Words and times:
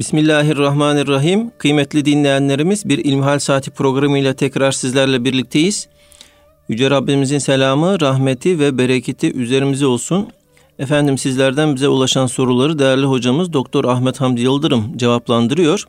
Bismillahirrahmanirrahim. 0.00 1.50
Kıymetli 1.58 2.04
dinleyenlerimiz 2.04 2.88
bir 2.88 2.98
İlmihal 2.98 3.38
Saati 3.38 3.70
programıyla 3.70 4.32
tekrar 4.32 4.72
sizlerle 4.72 5.24
birlikteyiz. 5.24 5.88
Yüce 6.68 6.90
Rabbimizin 6.90 7.38
selamı, 7.38 8.00
rahmeti 8.00 8.58
ve 8.58 8.78
bereketi 8.78 9.32
üzerimize 9.32 9.86
olsun. 9.86 10.28
Efendim 10.78 11.18
sizlerden 11.18 11.74
bize 11.74 11.88
ulaşan 11.88 12.26
soruları 12.26 12.78
değerli 12.78 13.06
hocamız 13.06 13.52
Doktor 13.52 13.84
Ahmet 13.84 14.20
Hamdi 14.20 14.40
Yıldırım 14.40 14.96
cevaplandırıyor. 14.96 15.84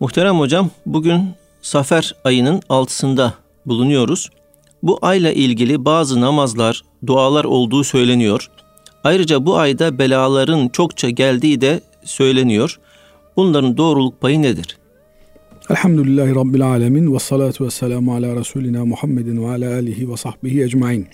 Muhterem 0.00 0.38
hocam 0.38 0.70
bugün 0.86 1.30
Safer 1.62 2.14
ayının 2.24 2.62
altısında 2.68 3.34
bulunuyoruz. 3.66 4.30
Bu 4.82 4.98
ayla 5.02 5.32
ilgili 5.32 5.84
bazı 5.84 6.20
namazlar, 6.20 6.82
dualar 7.06 7.44
olduğu 7.44 7.84
söyleniyor. 7.84 8.50
Ayrıca 9.04 9.46
bu 9.46 9.56
ayda 9.58 9.98
belaların 9.98 10.68
çokça 10.68 11.10
geldiği 11.10 11.60
de 11.60 11.80
söyleniyor. 12.08 12.78
Bunların 13.36 13.76
doğruluk 13.76 14.20
payı 14.20 14.42
nedir? 14.42 14.78
Elhamdülillahi 15.70 16.34
Rabbil 16.34 16.62
Alemin 16.62 17.14
ve 17.14 17.18
salatu 17.18 17.66
ve 17.66 17.70
selamu 17.70 18.14
ala 18.14 18.36
Resulina 18.36 18.84
Muhammedin 18.84 19.44
ve 19.44 19.48
ala 19.48 19.74
alihi 19.74 20.10
ve 20.10 20.16
sahbihi 20.16 20.62
ecmain. 20.62 21.06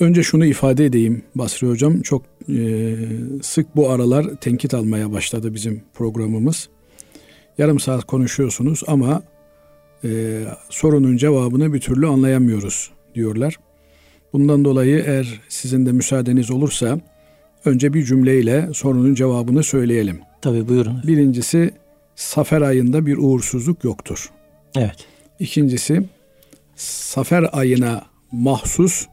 Önce 0.00 0.22
şunu 0.22 0.46
ifade 0.46 0.84
edeyim 0.84 1.22
Basri 1.34 1.68
Hocam. 1.68 2.02
Çok 2.02 2.22
e, 2.48 2.96
sık 3.42 3.76
bu 3.76 3.90
aralar 3.90 4.36
tenkit 4.40 4.74
almaya 4.74 5.12
başladı 5.12 5.54
bizim 5.54 5.82
programımız. 5.94 6.68
Yarım 7.58 7.80
saat 7.80 8.04
konuşuyorsunuz 8.04 8.82
ama 8.86 9.22
e, 10.04 10.42
sorunun 10.70 11.16
cevabını 11.16 11.72
bir 11.72 11.80
türlü 11.80 12.06
anlayamıyoruz 12.06 12.90
diyorlar. 13.14 13.56
Bundan 14.32 14.64
dolayı 14.64 15.04
eğer 15.06 15.40
sizin 15.48 15.86
de 15.86 15.92
müsaadeniz 15.92 16.50
olursa 16.50 17.00
önce 17.66 17.94
bir 17.94 18.04
cümleyle 18.04 18.68
sorunun 18.74 19.14
cevabını 19.14 19.62
söyleyelim. 19.62 20.20
Tabi 20.42 20.68
buyurun. 20.68 21.02
Birincisi 21.06 21.70
Safer 22.16 22.60
ayında 22.60 23.06
bir 23.06 23.16
uğursuzluk 23.16 23.84
yoktur. 23.84 24.30
Evet. 24.76 24.96
İkincisi 25.38 26.02
Safer 26.76 27.46
ayına 27.52 28.04
mahsus 28.32 29.06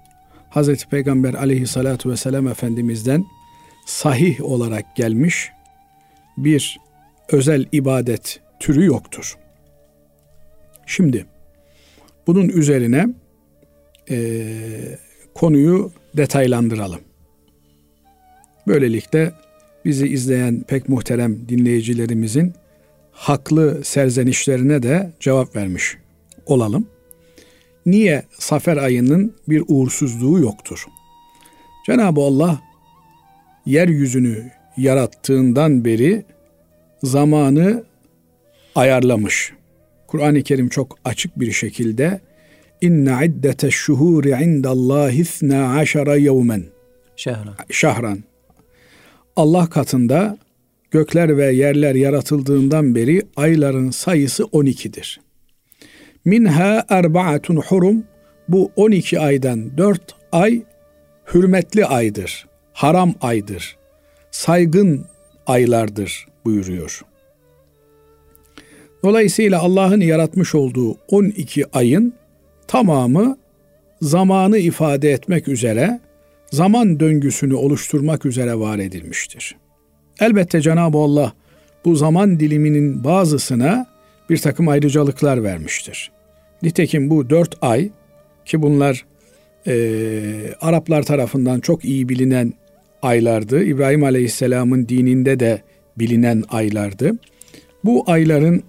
Hazreti 0.49 0.89
Peygamber 0.89 1.33
aleyhissalatu 1.33 2.09
vesselam 2.09 2.47
Efendimiz'den 2.47 3.25
sahih 3.85 4.41
olarak 4.41 4.95
gelmiş 4.95 5.49
bir 6.37 6.79
özel 7.31 7.65
ibadet 7.71 8.39
türü 8.59 8.85
yoktur. 8.85 9.37
Şimdi 10.85 11.25
bunun 12.27 12.49
üzerine 12.49 13.07
e, 14.09 14.45
konuyu 15.33 15.91
detaylandıralım. 16.17 16.99
Böylelikle 18.67 19.31
bizi 19.85 20.07
izleyen 20.07 20.61
pek 20.67 20.89
muhterem 20.89 21.49
dinleyicilerimizin 21.49 22.53
haklı 23.11 23.83
serzenişlerine 23.83 24.83
de 24.83 25.11
cevap 25.19 25.55
vermiş 25.55 25.97
olalım. 26.45 26.87
Niye 27.85 28.23
Safer 28.39 28.77
ayının 28.77 29.33
bir 29.49 29.63
uğursuzluğu 29.67 30.39
yoktur? 30.39 30.85
Cenab-ı 31.85 32.21
Allah 32.21 32.61
yeryüzünü 33.65 34.51
yarattığından 34.77 35.85
beri 35.85 36.25
zamanı 37.03 37.83
ayarlamış. 38.75 39.53
Kur'an-ı 40.07 40.43
Kerim 40.43 40.69
çok 40.69 40.97
açık 41.05 41.39
bir 41.39 41.51
şekilde 41.51 42.21
inne 42.81 43.25
iddete 43.25 43.71
şuhuri 43.71 44.29
indallahi 44.43 45.21
ithna 45.21 45.75
aşara 45.75 46.15
yevmen 46.15 46.63
şehran. 47.15 47.55
şahran 47.69 48.23
Allah 49.35 49.69
katında 49.69 50.37
gökler 50.91 51.37
ve 51.37 51.51
yerler 51.51 51.95
yaratıldığından 51.95 52.95
beri 52.95 53.21
ayların 53.35 53.89
sayısı 53.89 54.43
12'dir. 54.43 55.21
Minha 56.25 56.85
erbaatun 56.89 57.55
hurum 57.55 58.03
bu 58.47 58.71
12 58.75 59.19
aydan 59.19 59.77
4 59.77 60.15
ay 60.31 60.61
hürmetli 61.33 61.85
aydır. 61.85 62.47
Haram 62.73 63.13
aydır. 63.21 63.77
Saygın 64.31 65.05
aylardır 65.47 66.27
buyuruyor. 66.45 67.01
Dolayısıyla 69.03 69.59
Allah'ın 69.59 70.01
yaratmış 70.01 70.55
olduğu 70.55 70.97
12 71.09 71.65
ayın 71.73 72.13
tamamı 72.67 73.37
zamanı 74.01 74.57
ifade 74.57 75.11
etmek 75.11 75.47
üzere 75.47 75.99
zaman 76.53 76.99
döngüsünü 76.99 77.53
oluşturmak 77.53 78.25
üzere 78.25 78.59
var 78.59 78.79
edilmiştir. 78.79 79.55
Elbette 80.19 80.61
Cenab-ı 80.61 80.97
Allah 80.97 81.33
bu 81.85 81.95
zaman 81.95 82.39
diliminin 82.39 83.03
bazısına 83.03 83.85
bir 84.29 84.37
takım 84.37 84.67
ayrıcalıklar 84.67 85.43
vermiştir. 85.43 86.11
Nitekim 86.61 87.09
bu 87.09 87.29
dört 87.29 87.55
ay 87.61 87.89
ki 88.45 88.61
bunlar 88.61 89.05
e, 89.67 89.73
Araplar 90.61 91.03
tarafından 91.03 91.59
çok 91.59 91.85
iyi 91.85 92.09
bilinen 92.09 92.53
aylardı. 93.01 93.63
İbrahim 93.63 94.03
Aleyhisselam'ın 94.03 94.89
dininde 94.89 95.39
de 95.39 95.61
bilinen 95.97 96.43
aylardı. 96.49 97.11
Bu 97.83 98.03
ayların 98.07 98.63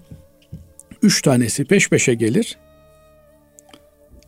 üç 1.01 1.21
tanesi 1.21 1.65
peş 1.65 1.89
peşe 1.89 2.13
gelir. 2.13 2.57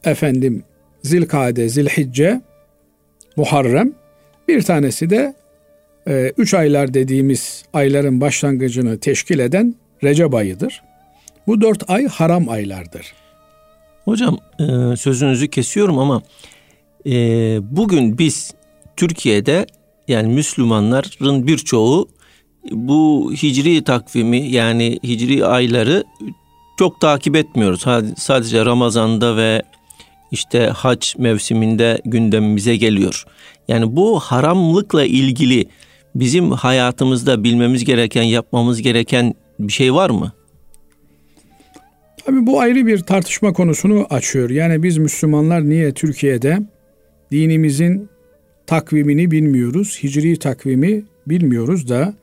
Efendim 0.03 0.63
Zilkade, 1.03 1.69
Zilhicce, 1.69 2.41
Muharrem. 3.37 3.93
Bir 4.47 4.61
tanesi 4.61 5.09
de 5.09 5.35
e, 6.07 6.31
üç 6.37 6.53
aylar 6.53 6.93
dediğimiz 6.93 7.63
ayların 7.73 8.21
başlangıcını 8.21 8.99
teşkil 8.99 9.39
eden 9.39 9.75
Recep 10.03 10.33
ayıdır. 10.33 10.81
Bu 11.47 11.61
dört 11.61 11.89
ay 11.89 12.07
haram 12.07 12.49
aylardır. 12.49 13.13
Hocam 14.05 14.37
e, 14.59 14.95
sözünüzü 14.95 15.47
kesiyorum 15.47 15.99
ama 15.99 16.21
e, 17.05 17.11
bugün 17.61 18.17
biz 18.17 18.53
Türkiye'de 18.95 19.65
yani 20.07 20.33
Müslümanların 20.33 21.47
birçoğu 21.47 22.09
bu 22.71 23.31
hicri 23.33 23.83
takvimi 23.83 24.37
yani 24.37 24.99
hicri 25.03 25.45
ayları 25.45 26.03
çok 26.79 27.01
takip 27.01 27.35
etmiyoruz. 27.35 27.85
Sadece 28.17 28.65
Ramazan'da 28.65 29.37
ve 29.37 29.61
işte 30.31 30.59
hac 30.59 31.15
mevsiminde 31.17 32.01
gündemimize 32.05 32.75
geliyor. 32.75 33.25
Yani 33.67 33.95
bu 33.95 34.19
haramlıkla 34.19 35.05
ilgili 35.05 35.65
bizim 36.15 36.51
hayatımızda 36.51 37.43
bilmemiz 37.43 37.85
gereken, 37.85 38.23
yapmamız 38.23 38.81
gereken 38.81 39.33
bir 39.59 39.73
şey 39.73 39.93
var 39.93 40.09
mı? 40.09 40.31
Tabii 42.25 42.45
bu 42.45 42.59
ayrı 42.59 42.87
bir 42.87 42.99
tartışma 42.99 43.53
konusunu 43.53 44.07
açıyor. 44.09 44.49
Yani 44.49 44.83
biz 44.83 44.97
Müslümanlar 44.97 45.69
niye 45.69 45.93
Türkiye'de 45.93 46.59
dinimizin 47.31 48.09
takvimini 48.67 49.31
bilmiyoruz, 49.31 49.99
hicri 50.03 50.39
takvimi 50.39 51.03
bilmiyoruz 51.27 51.89
da 51.89 52.13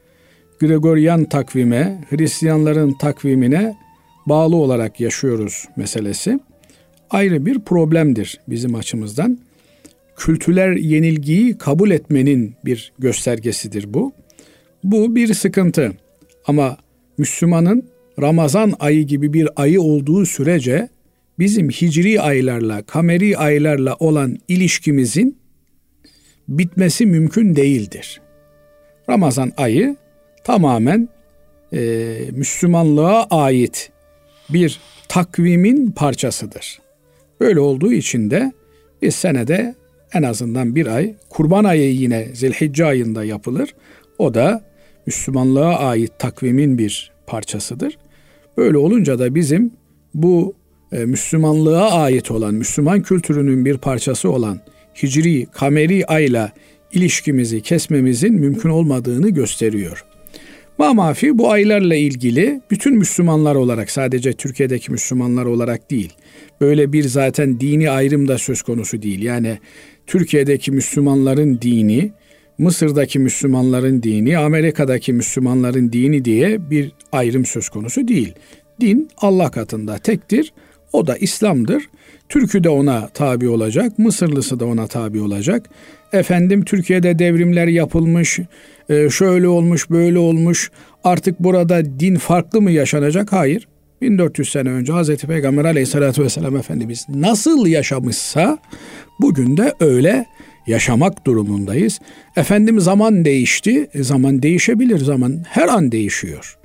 Gregorian 0.61 1.25
takvime, 1.25 2.05
Hristiyanların 2.11 2.93
takvimine 2.93 3.77
bağlı 4.27 4.57
olarak 4.57 5.01
yaşıyoruz 5.01 5.65
meselesi 5.77 6.41
ayrı 7.15 7.47
bir 7.47 7.59
problemdir 7.59 8.41
bizim 8.49 8.75
açımızdan. 8.75 9.39
Kültürel 10.17 10.77
yenilgiyi 10.77 11.59
kabul 11.59 11.91
etmenin 11.91 12.55
bir 12.65 12.93
göstergesidir 12.99 13.95
bu. 13.95 14.13
Bu 14.85 15.17
bir 15.17 15.35
sıkıntı. 15.35 15.93
Ama 16.47 16.77
Müslümanın 17.19 17.89
Ramazan 18.21 18.73
ayı 18.81 19.03
gibi 19.03 19.33
bir 19.33 19.49
ayı 19.57 19.81
olduğu 19.83 20.27
sürece 20.27 20.89
bizim 21.39 21.71
hicri 21.71 22.21
aylarla, 22.21 22.83
kameri 22.83 23.39
aylarla 23.39 23.95
olan 23.95 24.39
ilişkimizin 24.49 25.39
bitmesi 26.49 27.07
mümkün 27.07 27.57
değildir. 27.57 28.21
Ramazan 29.09 29.53
ayı 29.57 29.97
tamamen 30.45 31.09
e, 31.73 32.11
Müslümanlığa 32.33 33.27
ait 33.31 33.91
bir 34.51 34.81
takvimin 35.09 35.91
parçasıdır. 35.91 36.84
Böyle 37.41 37.61
olduğu 37.61 37.93
için 37.93 38.31
de 38.31 38.53
bir 39.03 39.11
senede 39.11 39.75
en 40.13 40.23
azından 40.23 40.75
bir 40.75 40.87
ay 40.87 41.15
kurban 41.29 41.65
ayı 41.65 41.95
yine 41.95 42.29
zilhicce 42.33 42.85
ayında 42.85 43.25
yapılır. 43.25 43.75
O 44.19 44.35
da 44.35 44.65
Müslümanlığa 45.07 45.79
ait 45.79 46.19
takvimin 46.19 46.79
bir 46.79 47.13
parçasıdır. 47.27 47.99
Böyle 48.57 48.79
olunca 48.79 49.19
da 49.19 49.35
bizim 49.35 49.73
bu 50.15 50.55
e, 50.93 51.05
Müslümanlığa 51.05 51.91
ait 51.91 52.31
olan, 52.31 52.55
Müslüman 52.55 53.03
kültürünün 53.03 53.65
bir 53.65 53.79
parçası 53.79 54.31
olan 54.31 54.61
Hicri, 55.03 55.47
Kameri 55.47 56.07
ayla 56.07 56.53
ilişkimizi 56.93 57.61
kesmemizin 57.61 58.35
mümkün 58.35 58.69
olmadığını 58.69 59.29
gösteriyor. 59.29 60.05
Mamafi 60.79 61.39
bu 61.39 61.51
aylarla 61.51 61.95
ilgili 61.95 62.61
bütün 62.71 62.99
Müslümanlar 62.99 63.55
olarak 63.55 63.91
sadece 63.91 64.33
Türkiye'deki 64.33 64.93
Müslümanlar 64.93 65.45
olarak 65.45 65.91
değil. 65.91 66.13
Böyle 66.61 66.93
bir 66.93 67.05
zaten 67.05 67.61
dini 67.61 67.91
ayrım 67.91 68.29
da 68.29 68.39
söz 68.39 68.63
konusu 68.63 69.03
değil. 69.03 69.23
Yani 69.23 69.59
Türkiye'deki 70.07 70.73
Müslümanların 70.73 71.59
dini 71.63 72.13
Mısır'daki 72.59 73.19
Müslümanların 73.19 74.03
dini, 74.03 74.39
Amerika'daki 74.39 75.13
Müslümanların 75.13 75.93
dini 75.93 76.25
diye 76.25 76.71
bir 76.71 76.93
ayrım 77.13 77.45
söz 77.45 77.69
konusu 77.69 78.09
değil. 78.09 78.35
Din 78.81 79.09
Allah 79.17 79.51
katında 79.51 79.99
tektir. 79.99 80.53
O 80.93 81.07
da 81.07 81.17
İslam'dır. 81.17 81.83
Türk'ü 82.29 82.65
de 82.65 82.69
ona 82.69 83.09
tabi 83.09 83.49
olacak, 83.49 83.99
Mısırlısı 83.99 84.61
da 84.61 84.67
ona 84.67 84.87
tabi 84.87 85.21
olacak. 85.21 85.71
Efendim 86.13 86.65
Türkiye'de 86.65 87.19
devrimler 87.19 87.67
yapılmış, 87.67 88.41
e, 88.89 89.11
şöyle 89.11 89.49
olmuş, 89.49 89.91
böyle 89.91 90.19
olmuş. 90.19 90.71
Artık 91.05 91.41
burada 91.41 91.85
din 92.01 92.17
farklı 92.17 92.61
mı 92.61 92.71
yaşanacak? 92.71 93.33
Hayır. 93.33 93.69
1400 94.03 94.51
sene 94.51 94.69
önce 94.69 94.93
Hazreti 94.93 95.27
Peygamber 95.27 95.65
aleyhissalatü 95.65 96.23
vesselam 96.23 96.57
Efendimiz 96.57 97.07
nasıl 97.09 97.67
yaşamışsa 97.67 98.59
bugün 99.21 99.57
de 99.57 99.75
öyle 99.81 100.27
yaşamak 100.67 101.27
durumundayız. 101.27 102.01
Efendim 102.37 102.81
zaman 102.81 103.25
değişti. 103.25 103.89
E, 103.95 104.03
zaman 104.03 104.43
değişebilir. 104.43 104.99
Zaman 104.99 105.45
her 105.49 105.69
an 105.69 105.93
değişiyor. 105.93 106.59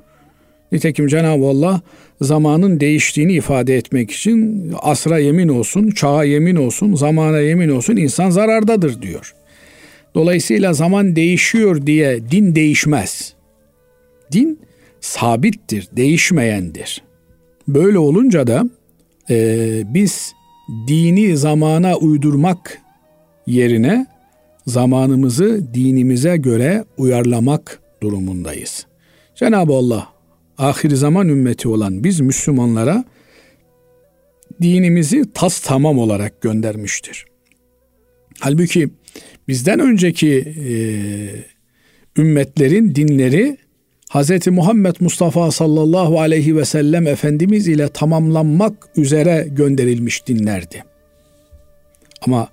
Nitekim 0.72 1.08
Cenab-ı 1.08 1.46
Allah 1.46 1.82
zamanın 2.22 2.80
değiştiğini 2.80 3.34
ifade 3.34 3.78
etmek 3.78 4.12
için 4.12 4.66
asra 4.82 5.20
yemin 5.20 5.48
olsun, 5.48 5.92
çağa 5.92 6.24
yemin 6.24 6.56
olsun, 6.56 6.96
zamana 6.96 7.40
yemin 7.40 7.70
olsun 7.70 7.96
insan 7.96 8.30
zarardadır 8.30 9.02
diyor. 9.02 9.34
Dolayısıyla 10.16 10.74
zaman 10.74 11.16
değişiyor 11.16 11.86
diye 11.86 12.32
din 12.32 12.56
değişmez. 12.56 13.34
Din 14.32 14.60
sabittir, 15.02 15.88
değişmeyendir. 15.92 17.04
Böyle 17.68 18.00
olunca 18.00 18.48
da 18.48 18.64
e, 19.30 19.82
biz 19.94 20.34
dini 20.88 21.38
zamana 21.38 21.96
uydurmak 21.98 22.82
yerine 23.48 24.08
zamanımızı 24.68 25.74
dinimize 25.74 26.38
göre 26.38 26.86
uyarlamak 26.98 27.80
durumundayız. 28.04 28.86
Cenab-ı 29.36 29.74
Allah 29.74 30.08
ahir 30.58 30.90
zaman 30.90 31.30
ümmeti 31.30 31.68
olan 31.68 32.04
biz 32.04 32.20
Müslümanlara 32.20 33.04
dinimizi 34.62 35.34
tas 35.34 35.60
tamam 35.60 36.00
olarak 36.00 36.42
göndermiştir. 36.42 37.26
Halbuki 38.40 38.90
bizden 39.50 39.80
önceki 39.80 40.54
e, 40.70 40.74
ümmetlerin 42.22 42.96
dinleri 42.96 43.58
Hz. 44.14 44.48
Muhammed 44.48 44.96
Mustafa 45.00 45.52
sallallahu 45.52 46.20
aleyhi 46.20 46.56
ve 46.56 46.66
sellem 46.66 47.08
Efendimiz 47.08 47.68
ile 47.68 47.88
tamamlanmak 47.88 48.74
üzere 48.96 49.48
gönderilmiş 49.52 50.28
dinlerdi. 50.28 50.84
Ama 52.22 52.50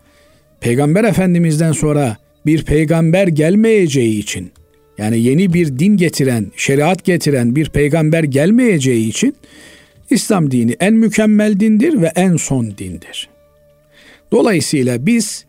Peygamber 0.60 1.04
Efendimiz'den 1.04 1.72
sonra 1.72 2.16
bir 2.46 2.64
peygamber 2.64 3.26
gelmeyeceği 3.26 4.18
için 4.18 4.50
yani 4.98 5.20
yeni 5.20 5.52
bir 5.52 5.78
din 5.78 5.96
getiren, 5.96 6.52
şeriat 6.56 7.04
getiren 7.04 7.56
bir 7.56 7.68
peygamber 7.70 8.24
gelmeyeceği 8.24 9.08
için 9.08 9.36
İslam 10.10 10.50
dini 10.50 10.76
en 10.80 10.94
mükemmel 10.94 11.60
dindir 11.60 12.02
ve 12.02 12.12
en 12.16 12.36
son 12.36 12.78
dindir. 12.78 13.28
Dolayısıyla 14.32 15.06
biz 15.06 15.45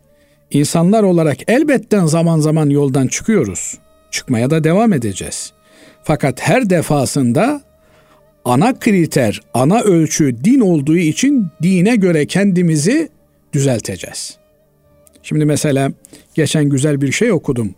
insanlar 0.50 1.02
olarak 1.02 1.50
elbetten 1.50 2.06
zaman 2.06 2.40
zaman 2.40 2.70
yoldan 2.70 3.06
çıkıyoruz. 3.06 3.78
Çıkmaya 4.10 4.50
da 4.50 4.64
devam 4.64 4.92
edeceğiz. 4.92 5.52
Fakat 6.02 6.40
her 6.40 6.70
defasında 6.70 7.62
ana 8.44 8.78
kriter, 8.78 9.40
ana 9.54 9.80
ölçü 9.80 10.44
din 10.44 10.60
olduğu 10.60 10.96
için 10.96 11.46
dine 11.62 11.96
göre 11.96 12.26
kendimizi 12.26 13.08
düzelteceğiz. 13.52 14.36
Şimdi 15.22 15.44
mesela 15.44 15.92
geçen 16.34 16.64
güzel 16.64 17.00
bir 17.00 17.12
şey 17.12 17.32
okudum. 17.32 17.74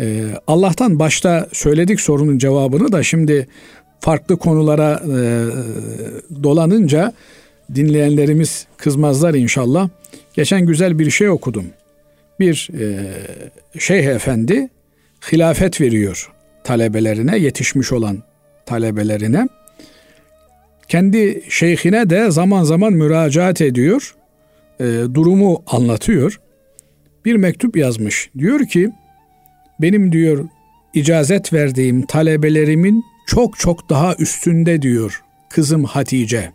Ee, 0.00 0.24
Allah'tan 0.46 0.98
başta 0.98 1.48
söyledik 1.52 2.00
sorunun 2.00 2.38
cevabını 2.38 2.92
da 2.92 3.02
şimdi 3.02 3.48
farklı 4.00 4.36
konulara 4.36 5.02
e, 5.04 5.16
dolanınca 6.42 7.12
dinleyenlerimiz 7.74 8.66
kızmazlar 8.76 9.34
inşallah. 9.34 9.88
Geçen 10.34 10.66
güzel 10.66 10.98
bir 10.98 11.10
şey 11.10 11.28
okudum. 11.28 11.64
Bir 12.40 12.70
e, 12.80 13.10
şeyh 13.78 14.06
efendi 14.06 14.68
hilafet 15.32 15.80
veriyor 15.80 16.32
talebelerine, 16.64 17.38
yetişmiş 17.38 17.92
olan 17.92 18.22
talebelerine. 18.66 19.48
Kendi 20.88 21.42
şeyhine 21.48 22.10
de 22.10 22.30
zaman 22.30 22.64
zaman 22.64 22.92
müracaat 22.92 23.60
ediyor, 23.60 24.14
e, 24.80 24.84
durumu 25.14 25.62
anlatıyor. 25.66 26.40
Bir 27.24 27.36
mektup 27.36 27.76
yazmış. 27.76 28.30
Diyor 28.38 28.66
ki, 28.66 28.90
benim 29.80 30.12
diyor 30.12 30.48
icazet 30.94 31.52
verdiğim 31.52 32.06
talebelerimin 32.06 33.04
çok 33.26 33.58
çok 33.58 33.90
daha 33.90 34.14
üstünde 34.14 34.82
diyor 34.82 35.22
kızım 35.50 35.84
Hatice. 35.84 36.52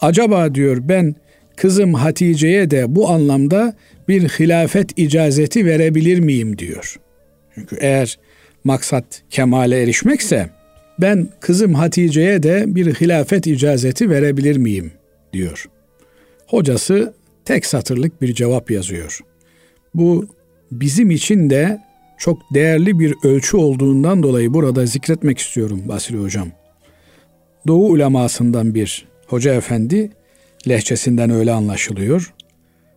Acaba 0.00 0.54
diyor 0.54 0.78
ben 0.80 1.14
kızım 1.56 1.94
Hatice'ye 1.94 2.70
de 2.70 2.96
bu 2.96 3.08
anlamda 3.08 3.76
bir 4.08 4.28
hilafet 4.28 4.98
icazeti 4.98 5.66
verebilir 5.66 6.18
miyim 6.18 6.58
diyor. 6.58 6.96
Çünkü 7.54 7.76
eğer 7.80 8.18
maksat 8.64 9.04
kemale 9.30 9.82
erişmekse 9.82 10.50
ben 10.98 11.28
kızım 11.40 11.74
Hatice'ye 11.74 12.42
de 12.42 12.64
bir 12.66 12.94
hilafet 12.94 13.46
icazeti 13.46 14.10
verebilir 14.10 14.56
miyim 14.56 14.92
diyor. 15.32 15.66
Hocası 16.46 17.14
tek 17.44 17.66
satırlık 17.66 18.22
bir 18.22 18.34
cevap 18.34 18.70
yazıyor. 18.70 19.20
Bu 19.94 20.26
bizim 20.72 21.10
için 21.10 21.50
de 21.50 21.80
çok 22.18 22.54
değerli 22.54 22.98
bir 22.98 23.14
ölçü 23.24 23.56
olduğundan 23.56 24.22
dolayı 24.22 24.54
burada 24.54 24.86
zikretmek 24.86 25.38
istiyorum 25.38 25.82
Basri 25.86 26.16
Hocam. 26.16 26.48
Doğu 27.66 27.88
ulemasından 27.88 28.74
bir 28.74 29.06
hoca 29.26 29.54
efendi 29.54 30.10
lehçesinden 30.68 31.30
öyle 31.30 31.52
anlaşılıyor. 31.52 32.34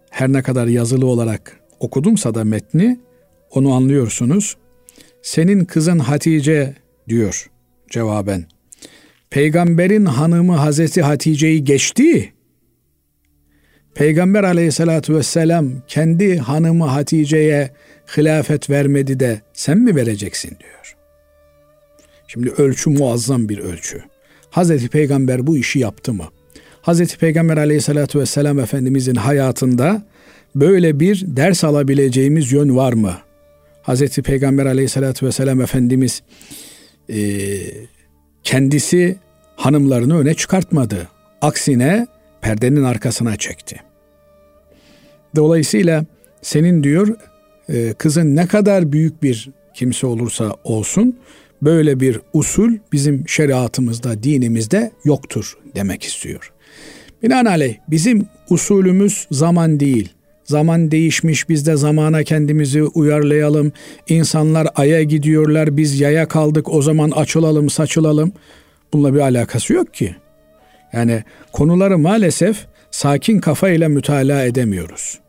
Her 0.09 0.33
ne 0.33 0.41
kadar 0.41 0.67
yazılı 0.67 1.05
olarak 1.05 1.59
okudumsa 1.79 2.35
da 2.35 2.43
metni 2.43 2.99
onu 3.51 3.73
anlıyorsunuz. 3.73 4.57
Senin 5.21 5.65
kızın 5.65 5.99
Hatice 5.99 6.75
diyor 7.09 7.49
cevaben. 7.89 8.45
Peygamberin 9.29 10.05
hanımı 10.05 10.55
Hazreti 10.55 11.01
Hatice'yi 11.01 11.63
geçti. 11.63 12.33
Peygamber 13.95 14.43
aleyhissalatü 14.43 15.15
vesselam 15.15 15.71
kendi 15.87 16.37
hanımı 16.37 16.85
Hatice'ye 16.85 17.71
hilafet 18.17 18.69
vermedi 18.69 19.19
de 19.19 19.41
sen 19.53 19.77
mi 19.77 19.95
vereceksin 19.95 20.49
diyor. 20.49 20.95
Şimdi 22.27 22.49
ölçü 22.49 22.89
muazzam 22.89 23.49
bir 23.49 23.57
ölçü. 23.57 24.03
Hazreti 24.49 24.89
Peygamber 24.89 25.47
bu 25.47 25.57
işi 25.57 25.79
yaptı 25.79 26.13
mı? 26.13 26.25
Hazreti 26.85 27.17
Peygamber 27.17 27.57
aleyhissalatü 27.57 28.19
vesselam 28.19 28.59
Efendimizin 28.59 29.15
hayatında 29.15 30.03
böyle 30.55 30.99
bir 30.99 31.23
ders 31.27 31.63
alabileceğimiz 31.63 32.51
yön 32.51 32.75
var 32.75 32.93
mı? 32.93 33.17
Hazreti 33.81 34.21
Peygamber 34.21 34.65
aleyhissalatü 34.65 35.25
vesselam 35.25 35.61
Efendimiz 35.61 36.21
e, 37.09 37.17
kendisi 38.43 39.17
hanımlarını 39.55 40.19
öne 40.19 40.33
çıkartmadı. 40.33 41.07
Aksine 41.41 42.07
perdenin 42.41 42.83
arkasına 42.83 43.37
çekti. 43.37 43.81
Dolayısıyla 45.35 46.05
senin 46.41 46.83
diyor 46.83 47.15
e, 47.69 47.93
kızın 47.93 48.35
ne 48.35 48.47
kadar 48.47 48.91
büyük 48.91 49.23
bir 49.23 49.49
kimse 49.73 50.07
olursa 50.07 50.55
olsun 50.63 51.19
böyle 51.61 51.99
bir 51.99 52.19
usul 52.33 52.73
bizim 52.91 53.27
şeriatımızda, 53.27 54.23
dinimizde 54.23 54.91
yoktur 55.05 55.57
demek 55.75 56.03
istiyor. 56.03 56.51
Binaenaleyh 57.25 57.75
bizim 57.87 58.25
usulümüz 58.49 59.27
zaman 59.31 59.79
değil. 59.79 60.09
Zaman 60.43 60.91
değişmiş 60.91 61.49
biz 61.49 61.67
de 61.67 61.75
zamana 61.75 62.23
kendimizi 62.23 62.83
uyarlayalım. 62.83 63.71
İnsanlar 64.09 64.67
aya 64.75 65.03
gidiyorlar 65.03 65.77
biz 65.77 65.99
yaya 65.99 66.27
kaldık 66.27 66.73
o 66.73 66.81
zaman 66.81 67.11
açılalım 67.11 67.69
saçılalım. 67.69 68.31
Bununla 68.93 69.13
bir 69.13 69.19
alakası 69.19 69.73
yok 69.73 69.93
ki. 69.93 70.15
Yani 70.93 71.23
konuları 71.51 71.97
maalesef 71.97 72.65
sakin 72.91 73.39
kafayla 73.39 73.89
mütalaa 73.89 74.43
edemiyoruz. 74.43 75.19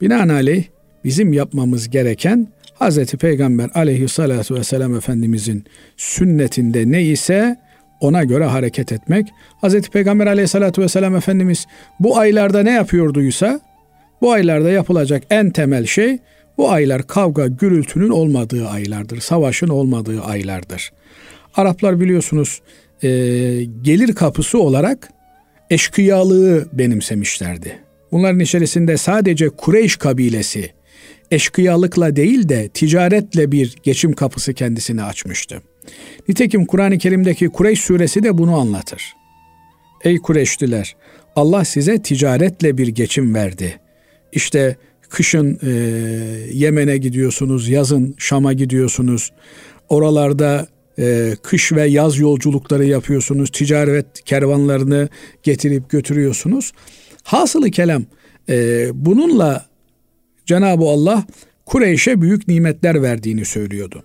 Binaenaleyh 0.00 0.64
bizim 1.04 1.32
yapmamız 1.32 1.90
gereken 1.90 2.48
Hz. 2.80 3.14
Peygamber 3.14 3.70
aleyhissalatu 3.74 4.54
vesselam 4.54 4.94
Efendimizin 4.94 5.64
sünnetinde 5.96 6.90
ne 6.90 7.02
ise 7.02 7.56
ona 8.00 8.24
göre 8.24 8.44
hareket 8.44 8.92
etmek. 8.92 9.28
Hz. 9.62 9.80
Peygamber 9.80 10.26
aleyhissalatu 10.26 10.82
vesselam 10.82 11.16
Efendimiz 11.16 11.66
bu 12.00 12.18
aylarda 12.18 12.62
ne 12.62 12.70
yapıyorduysa 12.70 13.60
bu 14.20 14.32
aylarda 14.32 14.70
yapılacak 14.70 15.22
en 15.30 15.50
temel 15.50 15.86
şey 15.86 16.18
bu 16.58 16.70
aylar 16.70 17.06
kavga 17.06 17.46
gürültünün 17.46 18.08
olmadığı 18.08 18.68
aylardır. 18.68 19.20
Savaşın 19.20 19.68
olmadığı 19.68 20.22
aylardır. 20.22 20.92
Araplar 21.54 22.00
biliyorsunuz 22.00 22.60
e, 23.02 23.08
gelir 23.82 24.14
kapısı 24.14 24.58
olarak 24.58 25.10
eşkıyalığı 25.70 26.68
benimsemişlerdi. 26.72 27.78
Bunların 28.12 28.40
içerisinde 28.40 28.96
sadece 28.96 29.48
Kureyş 29.48 29.96
kabilesi 29.96 30.70
eşkıyalıkla 31.30 32.16
değil 32.16 32.48
de 32.48 32.68
ticaretle 32.68 33.52
bir 33.52 33.76
geçim 33.82 34.12
kapısı 34.12 34.54
kendisine 34.54 35.02
açmıştı. 35.02 35.62
Nitekim 36.28 36.66
Kur'an-ı 36.66 36.98
Kerim'deki 36.98 37.48
Kureyş 37.48 37.80
suresi 37.80 38.22
de 38.22 38.38
bunu 38.38 38.56
anlatır. 38.60 39.02
Ey 40.04 40.18
Kureyşliler 40.18 40.96
Allah 41.36 41.64
size 41.64 42.02
ticaretle 42.02 42.78
bir 42.78 42.88
geçim 42.88 43.34
verdi. 43.34 43.80
İşte 44.32 44.76
kışın 45.08 45.58
e, 45.62 45.70
Yemen'e 46.52 46.96
gidiyorsunuz, 46.96 47.68
yazın 47.68 48.14
Şam'a 48.18 48.52
gidiyorsunuz. 48.52 49.32
Oralarda 49.88 50.66
e, 50.98 51.32
kış 51.42 51.72
ve 51.72 51.86
yaz 51.86 52.18
yolculukları 52.18 52.84
yapıyorsunuz. 52.84 53.50
Ticaret 53.50 54.24
kervanlarını 54.24 55.08
getirip 55.42 55.90
götürüyorsunuz. 55.90 56.72
Hasılı 57.22 57.70
kelam 57.70 58.04
e, 58.48 58.86
bununla 58.94 59.66
Cenab-ı 60.46 60.84
Allah 60.84 61.26
Kureyş'e 61.66 62.20
büyük 62.20 62.48
nimetler 62.48 63.02
verdiğini 63.02 63.44
söylüyordu. 63.44 64.04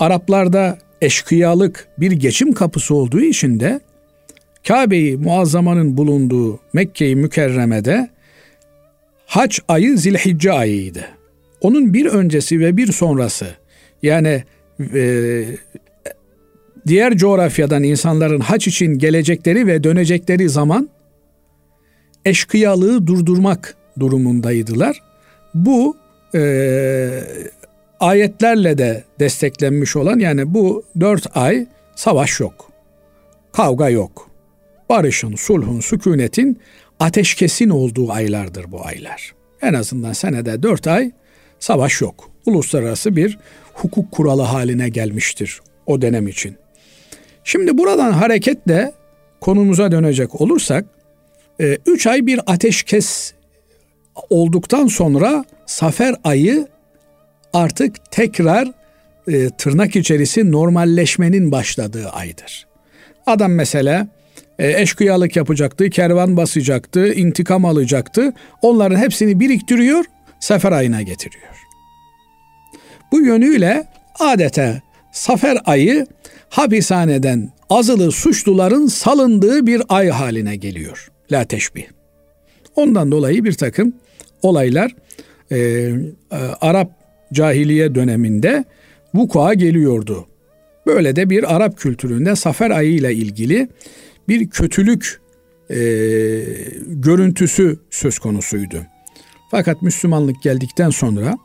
Araplarda 0.00 0.78
eşkıyalık 1.00 1.88
bir 1.98 2.12
geçim 2.12 2.52
kapısı 2.52 2.94
olduğu 2.94 3.20
için 3.20 3.60
de 3.60 3.80
Kabe-i 4.68 5.16
Muazzama'nın 5.16 5.96
bulunduğu 5.96 6.60
Mekke-i 6.72 7.16
Mükerreme'de 7.16 8.10
Hac 9.26 9.58
ayı 9.68 9.98
Zilhicce 9.98 10.52
ayıydı. 10.52 11.04
Onun 11.60 11.94
bir 11.94 12.06
öncesi 12.06 12.60
ve 12.60 12.76
bir 12.76 12.92
sonrası 12.92 13.46
yani 14.02 14.44
e, 14.94 15.44
diğer 16.86 17.16
coğrafyadan 17.16 17.82
insanların 17.82 18.40
haç 18.40 18.68
için 18.68 18.98
gelecekleri 18.98 19.66
ve 19.66 19.84
dönecekleri 19.84 20.48
zaman 20.48 20.88
eşkıyalığı 22.24 23.06
durdurmak 23.06 23.76
durumundaydılar. 24.00 25.02
Bu 25.54 25.96
e, 26.34 26.40
ayetlerle 28.00 28.78
de 28.78 29.04
desteklenmiş 29.20 29.96
olan 29.96 30.18
yani 30.18 30.54
bu 30.54 30.84
dört 31.00 31.36
ay 31.36 31.66
savaş 31.96 32.40
yok. 32.40 32.70
Kavga 33.52 33.88
yok. 33.88 34.30
Barışın, 34.88 35.36
sulhun, 35.36 35.80
sükunetin 35.80 36.60
ateşkesin 37.00 37.70
olduğu 37.70 38.12
aylardır 38.12 38.72
bu 38.72 38.86
aylar. 38.86 39.34
En 39.62 39.74
azından 39.74 40.12
senede 40.12 40.62
dört 40.62 40.86
ay 40.86 41.10
savaş 41.58 42.00
yok. 42.00 42.30
Uluslararası 42.46 43.16
bir 43.16 43.38
hukuk 43.74 44.12
kuralı 44.12 44.42
haline 44.42 44.88
gelmiştir 44.88 45.60
o 45.86 46.02
dönem 46.02 46.28
için. 46.28 46.56
Şimdi 47.44 47.78
buradan 47.78 48.12
hareketle 48.12 48.92
konumuza 49.40 49.92
dönecek 49.92 50.40
olursak, 50.40 50.84
e, 51.60 51.78
üç 51.86 52.06
ay 52.06 52.26
bir 52.26 52.40
ateşkes 52.46 53.32
olduktan 54.30 54.86
sonra 54.86 55.44
Safer 55.66 56.14
ayı 56.24 56.66
artık 57.52 58.10
tekrar 58.10 58.68
e, 59.28 59.50
tırnak 59.50 59.96
içerisi 59.96 60.52
normalleşmenin 60.52 61.52
başladığı 61.52 62.08
aydır. 62.08 62.66
Adam 63.26 63.52
mesela 63.52 64.08
e, 64.58 64.80
eşkıyalık 64.82 65.36
yapacaktı, 65.36 65.90
kervan 65.90 66.36
basacaktı, 66.36 67.12
intikam 67.14 67.64
alacaktı. 67.64 68.32
Onların 68.62 68.96
hepsini 68.96 69.40
biriktiriyor, 69.40 70.04
sefer 70.40 70.72
ayına 70.72 71.02
getiriyor. 71.02 71.54
Bu 73.12 73.20
yönüyle 73.20 73.84
adeta 74.18 74.80
Safer 75.12 75.58
ayı 75.64 76.06
hapishaneden 76.48 77.52
azılı 77.70 78.12
suçluların 78.12 78.86
salındığı 78.86 79.66
bir 79.66 79.82
ay 79.88 80.08
haline 80.08 80.56
geliyor. 80.56 81.10
La 81.32 81.44
teşbih. 81.44 81.84
Ondan 82.76 83.12
dolayı 83.12 83.44
bir 83.44 83.52
takım 83.52 83.92
olaylar 84.42 84.94
e, 85.50 85.58
e, 85.58 85.92
Arap 86.60 86.99
cahiliye 87.32 87.94
döneminde 87.94 88.64
vuku'a 89.14 89.54
geliyordu. 89.54 90.26
Böyle 90.86 91.16
de 91.16 91.30
bir 91.30 91.56
Arap 91.56 91.78
kültüründe 91.78 92.36
Safer 92.36 92.70
ayı 92.70 92.92
ile 92.92 93.14
ilgili 93.14 93.68
bir 94.28 94.50
kötülük 94.50 95.20
e, 95.70 95.78
görüntüsü 96.86 97.78
söz 97.90 98.18
konusuydu. 98.18 98.82
Fakat 99.50 99.82
Müslümanlık 99.82 100.42
geldikten 100.42 100.90
sonra 100.90 101.38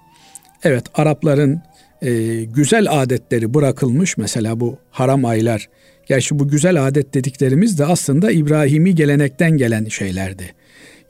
evet 0.63 0.85
Arapların 0.93 1.61
e, 2.01 2.43
güzel 2.43 2.87
adetleri 2.89 3.53
bırakılmış. 3.53 4.17
Mesela 4.17 4.59
bu 4.59 4.77
haram 4.91 5.25
aylar. 5.25 5.69
Gerçi 6.07 6.39
bu 6.39 6.47
güzel 6.47 6.87
adet 6.87 7.13
dediklerimiz 7.13 7.79
de 7.79 7.85
aslında 7.85 8.31
İbrahimi 8.31 8.95
gelenekten 8.95 9.57
gelen 9.57 9.85
şeylerdi. 9.85 10.53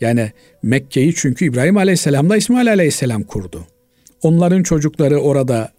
Yani 0.01 0.31
Mekke'yi 0.63 1.15
çünkü 1.15 1.45
İbrahim 1.45 1.77
Aleyhisselam'la 1.77 2.37
İsmail 2.37 2.69
Aleyhisselam 2.69 3.23
kurdu. 3.23 3.67
Onların 4.21 4.63
çocukları 4.63 5.17
orada 5.19 5.71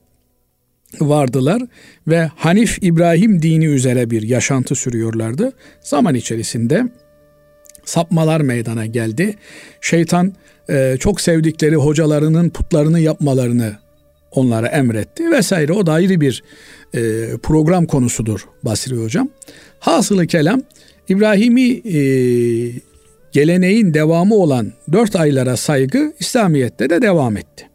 vardılar 1.00 1.62
ve 2.08 2.30
Hanif 2.36 2.78
İbrahim 2.82 3.42
dini 3.42 3.66
üzere 3.66 4.10
bir 4.10 4.22
yaşantı 4.22 4.74
sürüyorlardı. 4.74 5.52
Zaman 5.80 6.14
içerisinde 6.14 6.88
sapmalar 7.84 8.40
meydana 8.40 8.86
geldi. 8.86 9.34
Şeytan 9.80 10.34
e, 10.70 10.96
çok 11.00 11.20
sevdikleri 11.20 11.76
hocalarının 11.76 12.50
putlarını 12.50 13.00
yapmalarını 13.00 13.76
onlara 14.30 14.66
emretti 14.66 15.30
vesaire. 15.30 15.72
O 15.72 15.86
da 15.86 15.92
ayrı 15.92 16.20
bir 16.20 16.42
e, 16.94 17.30
program 17.42 17.86
konusudur 17.86 18.48
Basri 18.62 18.96
Hocam. 18.96 19.28
Hasılı 19.80 20.26
kelam 20.26 20.62
İbrahimi 21.08 21.70
e, 21.70 22.00
geleneğin 23.32 23.94
devamı 23.94 24.34
olan 24.34 24.72
dört 24.92 25.16
aylara 25.16 25.56
saygı 25.56 26.12
İslamiyet'te 26.18 26.90
de 26.90 27.02
devam 27.02 27.36
etti. 27.36 27.68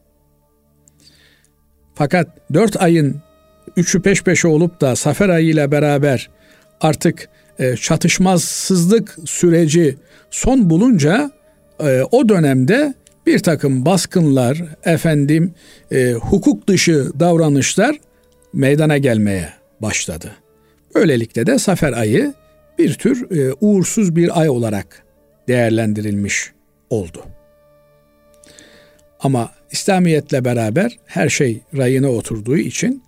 Fakat 1.96 2.28
dört 2.54 2.82
ayın 2.82 3.22
üçü 3.78 4.02
peş 4.02 4.24
peşe 4.24 4.48
olup 4.48 4.82
da 4.82 4.96
Safer 4.96 5.30
ayı 5.30 5.48
ile 5.48 5.72
beraber 5.72 6.30
artık 6.82 7.30
e, 7.60 7.76
çatışmazsızlık 7.76 9.18
süreci 9.26 9.98
son 10.32 10.70
bulunca 10.70 11.32
e, 11.80 12.02
o 12.12 12.30
dönemde 12.30 12.94
bir 13.26 13.40
takım 13.40 13.86
baskınlar, 13.86 14.64
efendim 14.86 15.54
e, 15.92 16.12
hukuk 16.12 16.68
dışı 16.68 17.12
davranışlar 17.20 17.96
meydana 18.54 18.98
gelmeye 18.98 19.50
başladı. 19.80 20.32
Böylelikle 20.96 21.46
de 21.46 21.60
Safer 21.60 21.94
ayı 21.94 22.34
bir 22.80 22.94
tür 22.94 23.38
e, 23.38 23.54
uğursuz 23.62 24.16
bir 24.16 24.42
ay 24.42 24.50
olarak 24.50 25.04
değerlendirilmiş 25.48 26.52
oldu. 26.90 27.24
Ama 29.24 29.52
İslamiyetle 29.72 30.46
beraber 30.46 30.98
her 31.06 31.30
şey 31.30 31.62
rayına 31.78 32.10
oturduğu 32.10 32.58
için 32.58 33.04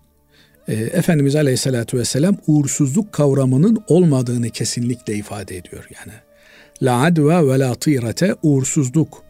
e, 0.67 0.73
Efendimiz 0.73 1.35
Aleyhisselatü 1.35 1.97
Vesselam 1.97 2.37
uğursuzluk 2.47 3.13
kavramının 3.13 3.83
olmadığını 3.87 4.49
kesinlikle 4.49 5.15
ifade 5.15 5.57
ediyor. 5.57 5.87
Yani 5.95 6.13
la 6.81 7.03
adva 7.03 7.47
ve 7.47 7.59
la 7.59 7.75
tîrete 7.75 8.35
uğursuzluk 8.43 9.23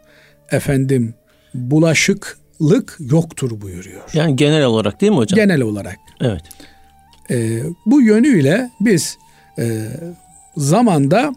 efendim 0.51 1.13
bulaşıklık 1.53 2.97
yoktur 2.99 3.61
buyuruyor. 3.61 4.01
Yani 4.13 4.35
genel 4.35 4.65
olarak 4.65 5.01
değil 5.01 5.11
mi 5.11 5.17
hocam? 5.17 5.35
Genel 5.35 5.61
olarak. 5.61 5.97
Evet. 6.21 6.41
E, 7.31 7.59
bu 7.85 8.01
yönüyle 8.01 8.69
biz 8.79 9.17
e, 9.59 9.87
zamanda 10.57 11.35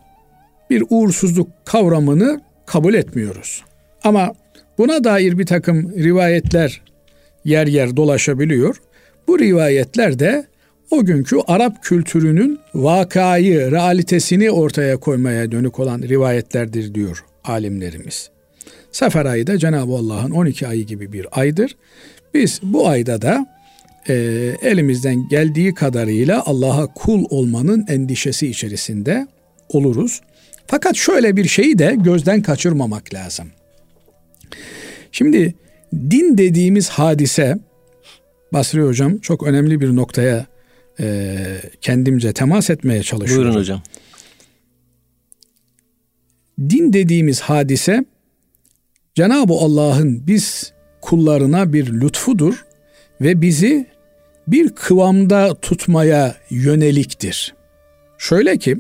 bir 0.71 0.85
uğursuzluk 0.91 1.49
kavramını 1.65 2.41
kabul 2.67 2.95
etmiyoruz. 2.95 3.65
Ama 4.05 4.33
buna 4.79 5.05
dair 5.05 5.39
bir 5.39 5.47
takım 5.47 5.93
rivayetler 5.93 6.83
yer 7.45 7.67
yer 7.67 7.97
dolaşabiliyor. 7.97 8.77
Bu 9.29 9.39
rivayetler 9.39 10.19
de 10.19 10.47
o 10.91 11.05
günkü 11.05 11.37
Arap 11.47 11.83
kültürünün 11.83 12.59
vakayı, 12.75 13.71
realitesini 13.71 14.51
ortaya 14.51 14.97
koymaya 14.97 15.53
dönük 15.53 15.79
olan 15.79 16.03
rivayetlerdir 16.03 16.95
diyor 16.95 17.25
alimlerimiz. 17.45 18.31
Sefer 18.93 19.25
ayı 19.27 19.47
da 19.47 19.59
Cenab-ı 19.59 19.93
Allah'ın 19.93 20.31
12 20.31 20.67
ayı 20.67 20.87
gibi 20.87 21.13
bir 21.13 21.27
aydır. 21.33 21.77
Biz 22.35 22.61
bu 22.63 22.89
ayda 22.89 23.23
da 23.23 23.47
e, 24.09 24.15
elimizden 24.63 25.29
geldiği 25.29 25.75
kadarıyla 25.75 26.43
Allah'a 26.47 26.87
kul 26.87 27.25
olmanın 27.31 27.85
endişesi 27.89 28.47
içerisinde 28.47 29.27
oluruz. 29.69 30.21
Fakat 30.67 30.97
şöyle 30.97 31.37
bir 31.37 31.45
şeyi 31.45 31.79
de 31.79 31.97
gözden 31.99 32.43
kaçırmamak 32.43 33.15
lazım. 33.15 33.49
Şimdi 35.13 35.55
din 35.93 36.39
dediğimiz 36.39 36.89
hadise 36.89 37.59
Basri 38.53 38.83
Hocam 38.83 39.19
çok 39.19 39.43
önemli 39.43 39.81
bir 39.81 39.97
noktaya 39.97 40.47
e, 41.01 41.37
kendimce 41.81 42.33
temas 42.33 42.71
etmeye 42.71 43.03
çalışıyorum. 43.03 43.45
Buyurun 43.45 43.61
hocam. 43.61 43.83
Din 46.61 46.93
dediğimiz 46.93 47.41
hadise 47.41 48.05
Cenab-ı 49.15 49.53
Allah'ın 49.53 50.27
biz 50.27 50.73
kullarına 51.01 51.73
bir 51.73 52.01
lütfudur 52.01 52.65
ve 53.21 53.41
bizi 53.41 53.87
bir 54.49 54.69
kıvamda 54.69 55.55
tutmaya 55.55 56.37
yöneliktir. 56.51 57.55
Şöyle 58.19 58.59
ki 58.59 58.77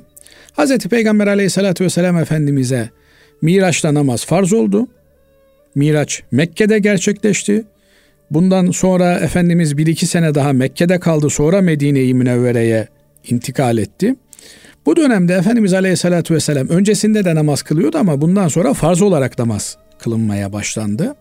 Hz. 0.58 0.78
Peygamber 0.78 1.26
aleyhissalatü 1.26 1.84
vesselam 1.84 2.18
Efendimiz'e 2.18 2.90
Miraç'ta 3.42 3.94
namaz 3.94 4.24
farz 4.24 4.52
oldu 4.52 4.88
Miraç 5.76 6.22
Mekke'de 6.30 6.78
gerçekleşti. 6.78 7.64
Bundan 8.30 8.70
sonra 8.70 9.18
Efendimiz 9.18 9.78
bir 9.78 9.86
iki 9.86 10.06
sene 10.06 10.34
daha 10.34 10.52
Mekke'de 10.52 11.00
kaldı. 11.00 11.30
Sonra 11.30 11.60
Medine-i 11.60 12.14
Münevvere'ye 12.14 12.88
intikal 13.28 13.78
etti. 13.78 14.14
Bu 14.86 14.96
dönemde 14.96 15.34
Efendimiz 15.34 15.74
Aleyhisselatü 15.74 16.34
Vesselam 16.34 16.68
öncesinde 16.68 17.24
de 17.24 17.34
namaz 17.34 17.62
kılıyordu 17.62 17.98
ama 17.98 18.20
bundan 18.20 18.48
sonra 18.48 18.74
farz 18.74 19.02
olarak 19.02 19.38
namaz 19.38 19.76
kılınmaya 19.98 20.52
başlandı. 20.52 21.14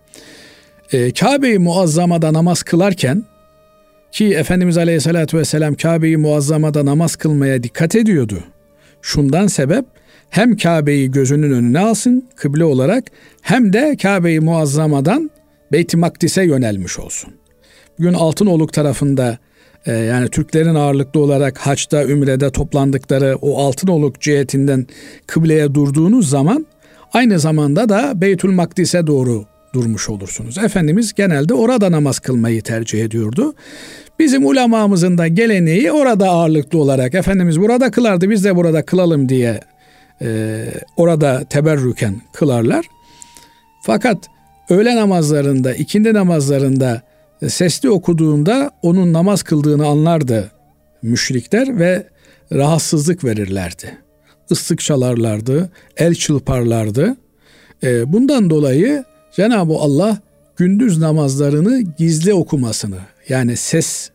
Ee, 0.94 1.12
Kabe-i 1.12 1.60
Muazzama'da 1.60 2.34
namaz 2.34 2.64
kılarken 2.64 3.24
ki 4.12 4.34
Efendimiz 4.34 4.78
Aleyhisselatü 4.78 5.38
Vesselam 5.38 5.76
Kabe-i 5.76 6.18
Muazzama'da 6.18 6.86
namaz 6.86 7.16
kılmaya 7.16 7.64
dikkat 7.64 7.96
ediyordu. 7.96 8.44
Şundan 9.02 9.48
sebep 9.48 9.86
hem 10.36 10.58
Kabe'yi 10.58 11.12
gözünün 11.12 11.52
önüne 11.52 11.80
alsın 11.80 12.24
kıble 12.36 12.64
olarak 12.64 13.04
hem 13.42 13.74
de 13.74 13.98
Kabe-i 14.02 14.40
Muazzama'dan 14.40 15.32
Beyt-i 15.72 15.98
Makdis'e 15.98 16.44
yönelmiş 16.44 17.00
olsun. 17.00 17.34
Bugün 18.00 18.14
Altınoluk 18.14 18.74
tarafında 18.74 19.38
e, 19.86 19.94
yani 19.94 20.30
Türklerin 20.30 20.76
ağırlıklı 20.76 21.20
olarak 21.20 21.58
haçta, 21.58 22.04
ümrede 22.04 22.50
toplandıkları 22.50 23.36
o 23.42 23.58
Altınoluk 23.58 24.22
cihetinden 24.22 24.88
kıbleye 25.28 25.74
durduğunuz 25.74 26.30
zaman 26.30 26.66
aynı 27.14 27.40
zamanda 27.40 27.90
da 27.90 28.22
Beytül 28.22 28.52
Makdis'e 28.52 29.08
doğru 29.08 29.46
durmuş 29.74 30.10
olursunuz. 30.10 30.58
Efendimiz 30.58 31.14
genelde 31.14 31.54
orada 31.54 31.92
namaz 31.92 32.20
kılmayı 32.20 32.62
tercih 32.62 33.04
ediyordu. 33.04 33.54
Bizim 34.20 34.46
ulemamızın 34.46 35.18
da 35.18 35.28
geleneği 35.28 35.92
orada 35.92 36.30
ağırlıklı 36.30 36.80
olarak 36.80 37.16
Efendimiz 37.16 37.60
burada 37.60 37.92
kılardı 37.92 38.30
biz 38.30 38.44
de 38.44 38.56
burada 38.56 38.86
kılalım 38.86 39.30
diye 39.30 39.60
e, 40.22 40.66
orada 40.98 41.44
teberrüken 41.50 42.22
kılarlar. 42.34 42.86
Fakat 43.82 44.18
öğle 44.70 44.96
namazlarında, 44.96 45.74
ikindi 45.74 46.14
namazlarında 46.14 47.02
sesli 47.48 47.90
okuduğunda 47.90 48.72
onun 48.82 49.14
namaz 49.14 49.44
kıldığını 49.44 49.88
anlardı 49.88 50.52
müşrikler 51.02 51.80
ve 51.80 52.08
rahatsızlık 52.52 53.24
verirlerdi. 53.24 53.98
Islık 54.50 54.80
çalarlardı, 54.80 55.70
el 55.98 56.16
çılparlardı. 56.16 57.18
E, 57.84 58.14
bundan 58.14 58.50
dolayı 58.50 59.04
Cenab-ı 59.36 59.74
Allah 59.74 60.20
gündüz 60.58 60.98
namazlarını 60.98 61.82
gizli 61.98 62.34
okumasını 62.34 63.00
yani 63.30 63.56
ses 63.56 64.10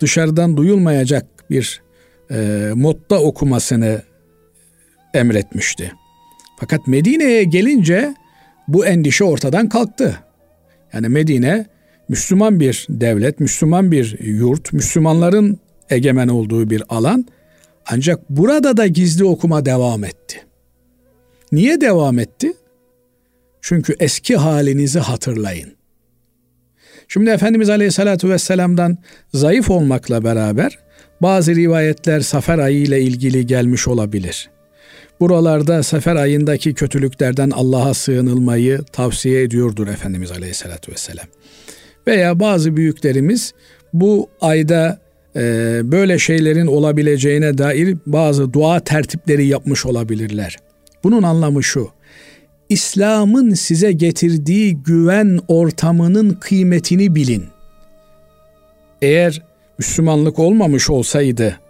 dışarıdan 0.00 0.56
duyulmayacak 0.56 1.26
bir 1.50 1.82
e, 2.30 2.70
modda 2.74 3.22
okumasını 3.22 4.02
emretmişti. 5.16 5.92
Fakat 6.56 6.86
Medine'ye 6.86 7.44
gelince 7.44 8.14
bu 8.68 8.86
endişe 8.86 9.24
ortadan 9.24 9.68
kalktı. 9.68 10.20
Yani 10.92 11.08
Medine 11.08 11.66
Müslüman 12.08 12.60
bir 12.60 12.86
devlet, 12.90 13.40
Müslüman 13.40 13.92
bir 13.92 14.18
yurt, 14.20 14.72
Müslümanların 14.72 15.58
egemen 15.90 16.28
olduğu 16.28 16.70
bir 16.70 16.82
alan. 16.88 17.26
Ancak 17.86 18.30
burada 18.30 18.76
da 18.76 18.86
gizli 18.86 19.24
okuma 19.24 19.64
devam 19.64 20.04
etti. 20.04 20.44
Niye 21.52 21.80
devam 21.80 22.18
etti? 22.18 22.52
Çünkü 23.60 23.96
eski 24.00 24.36
halinizi 24.36 24.98
hatırlayın. 24.98 25.72
Şimdi 27.08 27.30
Efendimiz 27.30 27.70
Aleyhisselatü 27.70 28.28
Vesselam'dan 28.28 28.98
zayıf 29.34 29.70
olmakla 29.70 30.24
beraber 30.24 30.78
bazı 31.22 31.54
rivayetler 31.54 32.20
Safer 32.20 32.58
ayı 32.58 32.78
ile 32.78 33.00
ilgili 33.00 33.46
gelmiş 33.46 33.88
olabilir. 33.88 34.50
Buralarda 35.20 35.82
sefer 35.82 36.16
ayındaki 36.16 36.74
kötülüklerden 36.74 37.50
Allah'a 37.50 37.94
sığınılmayı 37.94 38.80
tavsiye 38.92 39.42
ediyordur 39.42 39.88
Efendimiz 39.88 40.32
Aleyhisselatü 40.32 40.92
Vesselam. 40.92 41.26
Veya 42.06 42.40
bazı 42.40 42.76
büyüklerimiz 42.76 43.54
bu 43.92 44.28
ayda 44.40 44.98
e, 45.36 45.80
böyle 45.84 46.18
şeylerin 46.18 46.66
olabileceğine 46.66 47.58
dair 47.58 47.96
bazı 48.06 48.52
dua 48.52 48.80
tertipleri 48.80 49.46
yapmış 49.46 49.86
olabilirler. 49.86 50.56
Bunun 51.04 51.22
anlamı 51.22 51.62
şu. 51.62 51.90
İslam'ın 52.68 53.54
size 53.54 53.92
getirdiği 53.92 54.76
güven 54.76 55.40
ortamının 55.48 56.30
kıymetini 56.30 57.14
bilin. 57.14 57.44
Eğer 59.02 59.42
Müslümanlık 59.78 60.38
olmamış 60.38 60.90
olsaydı 60.90 61.60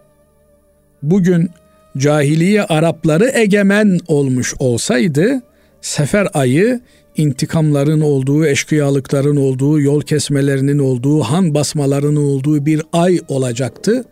bugün 1.03 1.49
cahiliye 1.97 2.63
Arapları 2.63 3.31
egemen 3.33 3.99
olmuş 4.07 4.53
olsaydı 4.59 5.41
sefer 5.81 6.27
ayı 6.33 6.81
intikamların 7.17 8.01
olduğu, 8.01 8.45
eşkıyalıkların 8.45 9.35
olduğu, 9.35 9.81
yol 9.81 10.01
kesmelerinin 10.01 10.79
olduğu, 10.79 11.21
han 11.21 11.53
basmalarının 11.53 12.15
olduğu 12.15 12.65
bir 12.65 12.81
ay 12.93 13.19
olacaktı. 13.27 14.05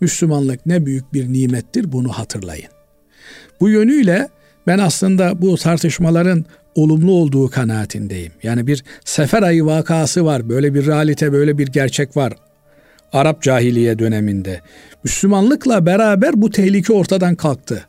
Müslümanlık 0.00 0.66
ne 0.66 0.86
büyük 0.86 1.12
bir 1.12 1.32
nimettir 1.32 1.92
bunu 1.92 2.08
hatırlayın. 2.08 2.68
Bu 3.60 3.68
yönüyle 3.68 4.28
ben 4.66 4.78
aslında 4.78 5.42
bu 5.42 5.56
tartışmaların 5.56 6.44
olumlu 6.74 7.12
olduğu 7.12 7.50
kanaatindeyim. 7.50 8.32
Yani 8.42 8.66
bir 8.66 8.84
sefer 9.04 9.42
ayı 9.42 9.66
vakası 9.66 10.24
var. 10.24 10.48
Böyle 10.48 10.74
bir 10.74 10.86
realite, 10.86 11.32
böyle 11.32 11.58
bir 11.58 11.66
gerçek 11.66 12.16
var. 12.16 12.32
Arap 13.12 13.42
cahiliye 13.42 13.98
döneminde. 13.98 14.60
Müslümanlıkla 15.04 15.86
beraber 15.86 16.42
bu 16.42 16.50
tehlike 16.50 16.92
ortadan 16.92 17.34
kalktı. 17.34 17.86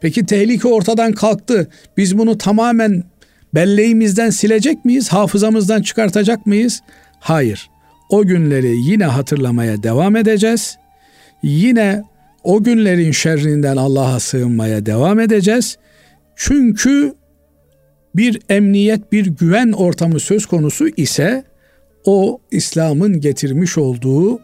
Peki 0.00 0.26
tehlike 0.26 0.68
ortadan 0.68 1.12
kalktı. 1.12 1.68
Biz 1.96 2.18
bunu 2.18 2.38
tamamen 2.38 3.04
belleğimizden 3.54 4.30
silecek 4.30 4.84
miyiz? 4.84 5.08
Hafızamızdan 5.08 5.82
çıkartacak 5.82 6.46
mıyız? 6.46 6.80
Hayır. 7.20 7.70
O 8.10 8.22
günleri 8.22 8.76
yine 8.76 9.04
hatırlamaya 9.04 9.82
devam 9.82 10.16
edeceğiz. 10.16 10.76
Yine 11.42 12.02
o 12.44 12.62
günlerin 12.62 13.12
şerrinden 13.12 13.76
Allah'a 13.76 14.20
sığınmaya 14.20 14.86
devam 14.86 15.20
edeceğiz. 15.20 15.78
Çünkü 16.36 17.14
bir 18.16 18.40
emniyet, 18.48 19.12
bir 19.12 19.26
güven 19.26 19.72
ortamı 19.72 20.20
söz 20.20 20.46
konusu 20.46 20.88
ise 20.88 21.44
o 22.04 22.40
İslam'ın 22.50 23.20
getirmiş 23.20 23.78
olduğu 23.78 24.40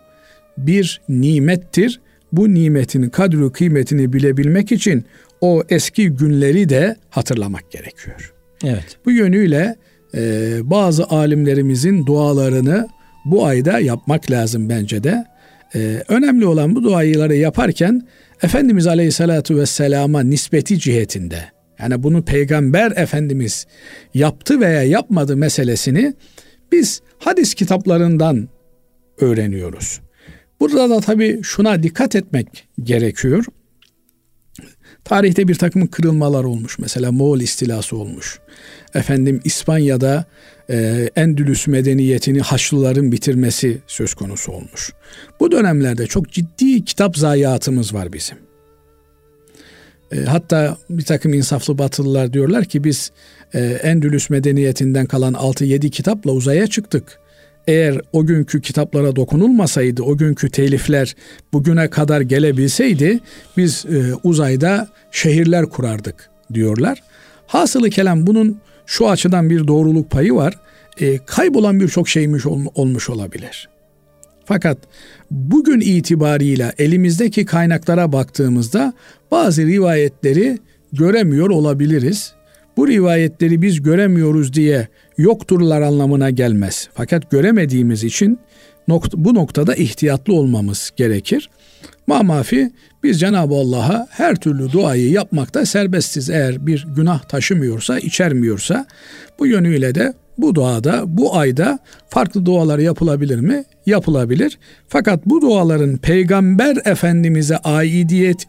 bir 0.59 1.01
nimettir. 1.09 2.01
Bu 2.33 2.55
nimetin 2.55 3.09
kadri 3.09 3.53
kıymetini 3.53 4.13
bilebilmek 4.13 4.73
için 4.73 5.05
o 5.41 5.63
eski 5.69 6.09
günleri 6.09 6.69
de 6.69 6.97
hatırlamak 7.11 7.71
gerekiyor. 7.71 8.35
Evet. 8.65 8.99
Bu 9.05 9.11
yönüyle 9.13 9.77
e, 10.15 10.59
bazı 10.63 11.05
alimlerimizin 11.05 12.07
dualarını 12.07 12.89
bu 13.25 13.47
ayda 13.47 13.79
yapmak 13.79 14.31
lazım 14.31 14.69
bence 14.69 15.05
de. 15.05 15.25
E, 15.75 16.03
önemli 16.09 16.47
olan 16.47 16.75
bu 16.75 16.85
duaları 16.85 17.37
yaparken 17.37 18.07
Efendimiz 18.43 18.87
Aleyhisselatü 18.87 19.57
Vesselam'a 19.57 20.21
nispeti 20.21 20.79
cihetinde 20.79 21.39
yani 21.79 22.03
bunu 22.03 22.25
Peygamber 22.25 22.91
Efendimiz 22.97 23.67
yaptı 24.15 24.61
veya 24.61 24.83
yapmadı 24.83 25.37
meselesini 25.37 26.15
biz 26.73 27.01
hadis 27.19 27.55
kitaplarından 27.55 28.49
öğreniyoruz. 29.21 30.01
Burada 30.61 30.91
da 30.91 31.01
tabii 31.01 31.41
şuna 31.43 31.83
dikkat 31.83 32.17
etmek 32.17 32.69
gerekiyor. 32.83 33.45
Tarihte 35.05 35.49
bir 35.49 35.55
takım 35.55 35.87
kırılmalar 35.87 36.45
olmuş. 36.45 36.79
Mesela 36.79 37.13
Moğol 37.13 37.41
istilası 37.41 37.97
olmuş. 37.97 38.39
Efendim 38.95 39.41
İspanya'da 39.45 40.25
e, 40.71 41.09
Endülüs 41.17 41.67
medeniyetini 41.67 42.41
Haçlıların 42.41 43.13
bitirmesi 43.13 43.79
söz 43.87 44.15
konusu 44.15 44.53
olmuş. 44.53 44.93
Bu 45.41 45.53
dönemlerde 45.53 46.07
çok 46.07 46.33
ciddi 46.33 46.85
kitap 46.85 47.17
zayiatımız 47.17 47.95
var 47.95 48.13
bizim. 48.13 48.39
E, 50.13 50.21
hatta 50.21 50.77
bir 50.91 51.05
takım 51.05 51.35
insaflı 51.35 51.79
batılılar 51.79 52.33
diyorlar 52.33 52.65
ki 52.65 52.85
biz 52.85 53.13
e, 53.55 53.61
Endülüs 53.61 54.31
medeniyetinden 54.31 55.07
kalan 55.07 55.35
6-7 55.35 55.91
kitapla 55.91 56.33
uzaya 56.33 56.67
çıktık 56.67 57.21
eğer 57.67 58.01
o 58.13 58.27
günkü 58.27 58.61
kitaplara 58.61 59.17
dokunulmasaydı, 59.17 60.03
o 60.03 60.17
günkü 60.17 60.51
telifler 60.51 61.17
bugüne 61.53 61.91
kadar 61.91 62.21
gelebilseydi 62.21 63.21
biz 63.57 63.87
e, 63.87 64.15
uzayda 64.23 64.89
şehirler 65.11 65.67
kurardık 65.67 66.31
diyorlar. 66.55 67.03
Hasılı 67.47 67.91
kelam 67.91 68.27
bunun 68.27 68.61
şu 68.87 69.11
açıdan 69.11 69.51
bir 69.51 69.69
doğruluk 69.69 70.11
payı 70.11 70.35
var. 70.35 70.59
E, 71.01 71.19
kaybolan 71.19 71.81
birçok 71.81 72.09
şeymiş 72.09 72.47
ol, 72.47 72.61
olmuş 72.75 73.11
olabilir. 73.11 73.69
Fakat 74.45 74.79
bugün 75.31 75.81
itibarıyla 75.81 76.73
elimizdeki 76.79 77.45
kaynaklara 77.45 78.13
baktığımızda 78.13 78.93
bazı 79.31 79.67
rivayetleri 79.67 80.59
göremiyor 80.93 81.51
olabiliriz. 81.51 82.35
Bu 82.77 82.89
rivayetleri 82.89 83.63
biz 83.63 83.83
göremiyoruz 83.83 84.53
diye 84.53 84.89
yokturlar 85.19 85.83
anlamına 85.83 86.31
gelmez. 86.31 86.89
Fakat 86.95 87.31
göremediğimiz 87.31 88.05
için 88.05 88.39
bu 89.15 89.35
noktada 89.35 89.75
ihtiyatlı 89.75 90.35
olmamız 90.35 90.91
gerekir. 90.97 91.51
Mamafi 92.07 92.71
biz 93.03 93.21
Cenab-ı 93.21 93.55
Allah'a 93.55 94.07
her 94.11 94.37
türlü 94.37 94.73
duayı 94.73 95.11
yapmakta 95.11 95.67
serbestiz. 95.67 96.31
Eğer 96.31 96.67
bir 96.67 96.87
günah 96.97 97.23
taşımıyorsa, 97.23 97.99
içermiyorsa 97.99 98.87
bu 99.39 99.47
yönüyle 99.47 99.95
de 99.95 100.15
bu 100.39 100.55
duada, 100.55 101.03
bu 101.07 101.37
ayda 101.37 101.79
farklı 102.09 102.47
dualar 102.47 102.79
yapılabilir 102.79 103.41
mi? 103.41 103.65
Yapılabilir. 103.87 104.59
Fakat 104.89 105.27
bu 105.27 105.41
duaların 105.41 105.97
Peygamber 105.97 106.77
Efendimiz'e 106.85 107.57
aidiyet 107.57 108.49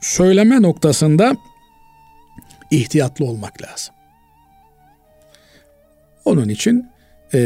söyleme 0.00 0.62
noktasında 0.62 1.36
ihtiyatlı 2.70 3.24
olmak 3.24 3.62
lazım. 3.62 3.94
Onun 6.24 6.48
için 6.48 6.86
e, 7.34 7.40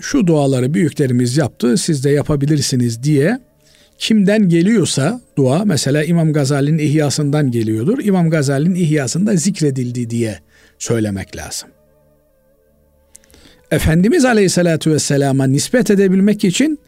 şu 0.00 0.26
duaları 0.26 0.74
büyüklerimiz 0.74 1.36
yaptı, 1.36 1.78
siz 1.78 2.04
de 2.04 2.10
yapabilirsiniz 2.10 3.02
diye 3.02 3.38
kimden 3.98 4.48
geliyorsa 4.48 5.20
dua 5.36 5.64
mesela 5.64 6.04
İmam 6.04 6.32
Gazali'nin 6.32 6.78
ihyasından 6.78 7.50
geliyordur. 7.50 7.98
İmam 8.04 8.30
Gazali'nin 8.30 8.74
ihyasında 8.74 9.36
zikredildi 9.36 10.10
diye 10.10 10.38
söylemek 10.78 11.36
lazım. 11.36 11.68
Efendimiz 13.70 14.24
Aleyhisselatü 14.24 14.92
Vesselam'a 14.92 15.46
nispet 15.46 15.90
edebilmek 15.90 16.44
için 16.44 16.78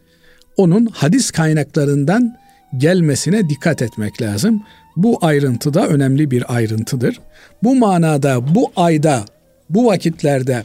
onun 0.56 0.86
hadis 0.86 1.30
kaynaklarından 1.30 2.36
gelmesine 2.76 3.48
dikkat 3.48 3.82
etmek 3.82 4.22
lazım. 4.22 4.62
Bu 4.96 5.18
ayrıntı 5.20 5.74
da 5.74 5.88
önemli 5.88 6.30
bir 6.30 6.54
ayrıntıdır. 6.54 7.20
Bu 7.62 7.74
manada 7.74 8.54
bu 8.54 8.72
ayda, 8.76 9.24
bu 9.70 9.86
vakitlerde 9.86 10.64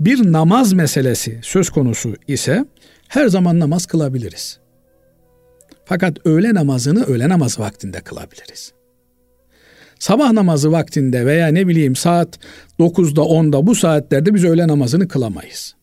bir 0.00 0.32
namaz 0.32 0.72
meselesi 0.72 1.38
söz 1.42 1.70
konusu 1.70 2.14
ise 2.28 2.64
her 3.08 3.26
zaman 3.28 3.60
namaz 3.60 3.86
kılabiliriz. 3.86 4.58
Fakat 5.84 6.26
öğle 6.26 6.54
namazını 6.54 7.04
öğle 7.04 7.28
namaz 7.28 7.58
vaktinde 7.58 8.00
kılabiliriz. 8.00 8.72
Sabah 9.98 10.32
namazı 10.32 10.72
vaktinde 10.72 11.26
veya 11.26 11.48
ne 11.48 11.68
bileyim 11.68 11.96
saat 11.96 12.38
9'da 12.78 13.20
10'da 13.20 13.66
bu 13.66 13.74
saatlerde 13.74 14.34
biz 14.34 14.44
öğle 14.44 14.68
namazını 14.68 15.08
kılamayız. 15.08 15.74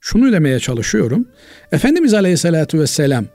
Şunu 0.00 0.32
demeye 0.32 0.60
çalışıyorum. 0.60 1.28
Efendimiz 1.72 2.14
Aleyhisselatü 2.14 2.80
Vesselam 2.80 3.26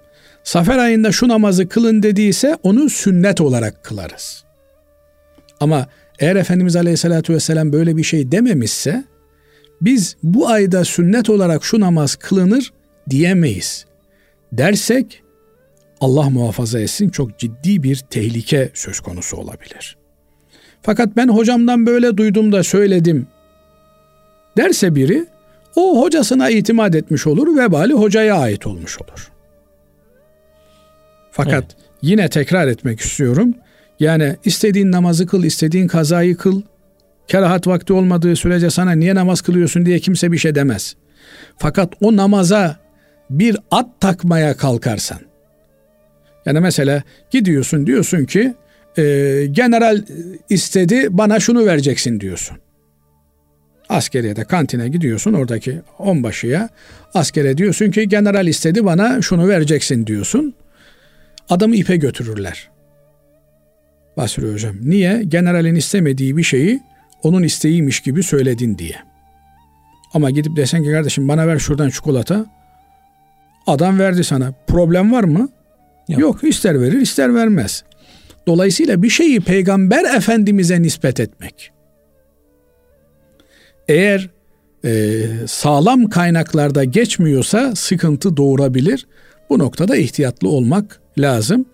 Safer 0.44 0.78
ayında 0.78 1.12
şu 1.12 1.28
namazı 1.28 1.70
kılın 1.70 2.04
dediyse 2.04 2.58
onu 2.64 2.90
sünnet 2.90 3.42
olarak 3.42 3.84
kılarız. 3.84 4.44
Ama 5.60 5.88
eğer 6.20 6.36
Efendimiz 6.36 6.76
Aleyhisselatü 6.76 7.34
Vesselam 7.34 7.74
böyle 7.74 7.98
bir 7.98 8.04
şey 8.04 8.32
dememişse 8.32 9.04
biz 9.82 10.16
bu 10.24 10.50
ayda 10.50 10.86
sünnet 10.86 11.30
olarak 11.30 11.64
şu 11.66 11.80
namaz 11.80 12.16
kılınır 12.16 12.74
diyemeyiz. 13.10 13.86
Dersek 14.52 15.24
Allah 16.02 16.30
muhafaza 16.30 16.80
etsin 16.80 17.10
çok 17.10 17.40
ciddi 17.40 17.84
bir 17.84 17.96
tehlike 17.96 18.70
söz 18.74 19.00
konusu 19.00 19.38
olabilir. 19.38 19.98
Fakat 20.82 21.16
ben 21.18 21.28
hocamdan 21.28 21.86
böyle 21.86 22.18
duydum 22.18 22.52
da 22.52 22.64
söyledim 22.64 23.28
derse 24.58 24.96
biri 24.96 25.26
o 25.76 26.02
hocasına 26.02 26.50
itimat 26.50 26.96
etmiş 26.96 27.28
olur 27.28 27.58
vebali 27.58 27.94
hocaya 27.94 28.36
ait 28.36 28.68
olmuş 28.68 29.02
olur. 29.02 29.32
Fakat 31.32 31.64
evet. 31.64 31.76
yine 32.02 32.30
tekrar 32.30 32.68
etmek 32.68 33.00
istiyorum. 33.00 33.54
Yani 34.00 34.36
istediğin 34.46 34.92
namazı 34.92 35.28
kıl, 35.28 35.44
istediğin 35.44 35.88
kazayı 35.88 36.38
kıl. 36.38 36.62
Kerahat 37.28 37.68
vakti 37.68 37.94
olmadığı 37.94 38.36
sürece 38.36 38.70
sana 38.70 38.92
niye 38.92 39.16
namaz 39.16 39.42
kılıyorsun 39.42 39.86
diye 39.86 40.00
kimse 40.00 40.32
bir 40.32 40.38
şey 40.38 40.56
demez. 40.56 40.96
Fakat 41.58 41.94
o 42.02 42.16
namaza 42.16 42.80
bir 43.30 43.58
at 43.72 44.02
takmaya 44.02 44.58
kalkarsan. 44.58 45.20
Yani 46.46 46.60
mesela 46.60 47.04
gidiyorsun 47.32 47.88
diyorsun 47.88 48.26
ki 48.26 48.54
e, 48.98 49.04
general 49.52 50.04
istedi 50.50 51.08
bana 51.10 51.40
şunu 51.40 51.66
vereceksin 51.66 52.20
diyorsun. 52.20 52.58
Askeriyede 53.90 54.44
kantine 54.44 54.90
gidiyorsun 54.90 55.34
oradaki 55.34 55.82
onbaşıya 56.00 56.70
askere 57.14 57.58
diyorsun 57.58 57.92
ki 57.92 58.10
general 58.10 58.48
istedi 58.48 58.86
bana 58.86 59.22
şunu 59.22 59.48
vereceksin 59.48 60.08
diyorsun. 60.08 60.54
Adamı 61.50 61.76
ipe 61.76 61.96
götürürler. 61.96 62.70
Basri 64.20 64.54
Hocam. 64.54 64.76
Niye? 64.82 65.24
Generalin 65.28 65.76
istemediği 65.76 66.38
bir 66.38 66.44
şeyi 66.44 66.80
onun 67.24 67.44
isteğiymiş 67.44 68.00
gibi 68.00 68.24
söyledin 68.24 68.78
diye. 68.78 68.96
Ama 70.14 70.30
gidip 70.30 70.56
desen 70.56 70.84
ki 70.84 70.92
kardeşim 70.92 71.28
bana 71.28 71.48
ver 71.48 71.60
şuradan 71.60 71.90
çikolata. 71.90 72.46
Adam 73.68 74.00
verdi 74.00 74.24
sana. 74.24 74.54
Problem 74.68 75.12
var 75.12 75.24
mı? 75.24 75.50
Yok. 76.10 76.20
Yok 76.20 76.44
ister 76.44 76.82
verir 76.82 77.02
ister 77.02 77.36
vermez. 77.36 77.84
Dolayısıyla 78.48 79.04
bir 79.04 79.10
şeyi 79.10 79.40
peygamber 79.40 80.16
efendimize 80.16 80.82
nispet 80.82 81.20
etmek. 81.20 81.72
Eğer 83.88 84.30
e, 84.86 85.22
sağlam 85.48 86.10
kaynaklarda 86.10 86.84
geçmiyorsa 86.84 87.76
sıkıntı 87.76 88.38
doğurabilir. 88.38 89.08
Bu 89.50 89.60
noktada 89.60 89.96
ihtiyatlı 89.96 90.50
olmak 90.50 91.02
lazım. 91.18 91.66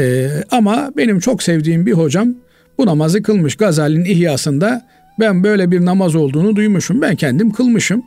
E, 0.00 0.30
ama 0.50 0.90
benim 0.96 1.20
çok 1.20 1.42
sevdiğim 1.42 1.86
bir 1.86 1.92
hocam 1.92 2.34
bu 2.78 2.86
namazı 2.86 3.22
kılmış. 3.22 3.56
Gazali'nin 3.56 4.04
ihyasında 4.04 4.86
ben 5.20 5.44
böyle 5.44 5.70
bir 5.70 5.84
namaz 5.84 6.14
olduğunu 6.14 6.56
duymuşum. 6.56 7.02
Ben 7.02 7.16
kendim 7.16 7.52
kılmışım. 7.52 8.02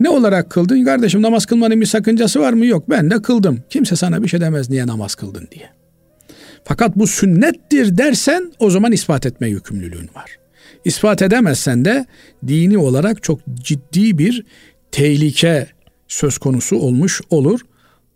Ne 0.00 0.08
olarak 0.08 0.50
kıldın? 0.50 0.84
Kardeşim 0.84 1.22
namaz 1.22 1.46
kılmanın 1.46 1.80
bir 1.80 1.86
sakıncası 1.86 2.40
var 2.40 2.52
mı? 2.52 2.66
Yok 2.66 2.90
ben 2.90 3.10
de 3.10 3.22
kıldım. 3.22 3.62
Kimse 3.70 3.96
sana 3.96 4.22
bir 4.22 4.28
şey 4.28 4.40
demez 4.40 4.70
niye 4.70 4.86
namaz 4.86 5.14
kıldın 5.14 5.48
diye. 5.50 5.70
Fakat 6.64 6.96
bu 6.96 7.06
sünnettir 7.06 7.98
dersen 7.98 8.52
o 8.58 8.70
zaman 8.70 8.92
ispat 8.92 9.26
etme 9.26 9.48
yükümlülüğün 9.48 10.10
var. 10.14 10.36
İspat 10.84 11.22
edemezsen 11.22 11.84
de 11.84 12.06
dini 12.46 12.78
olarak 12.78 13.22
çok 13.22 13.40
ciddi 13.54 14.18
bir 14.18 14.44
tehlike 14.92 15.66
söz 16.08 16.38
konusu 16.38 16.76
olmuş 16.76 17.20
olur. 17.30 17.60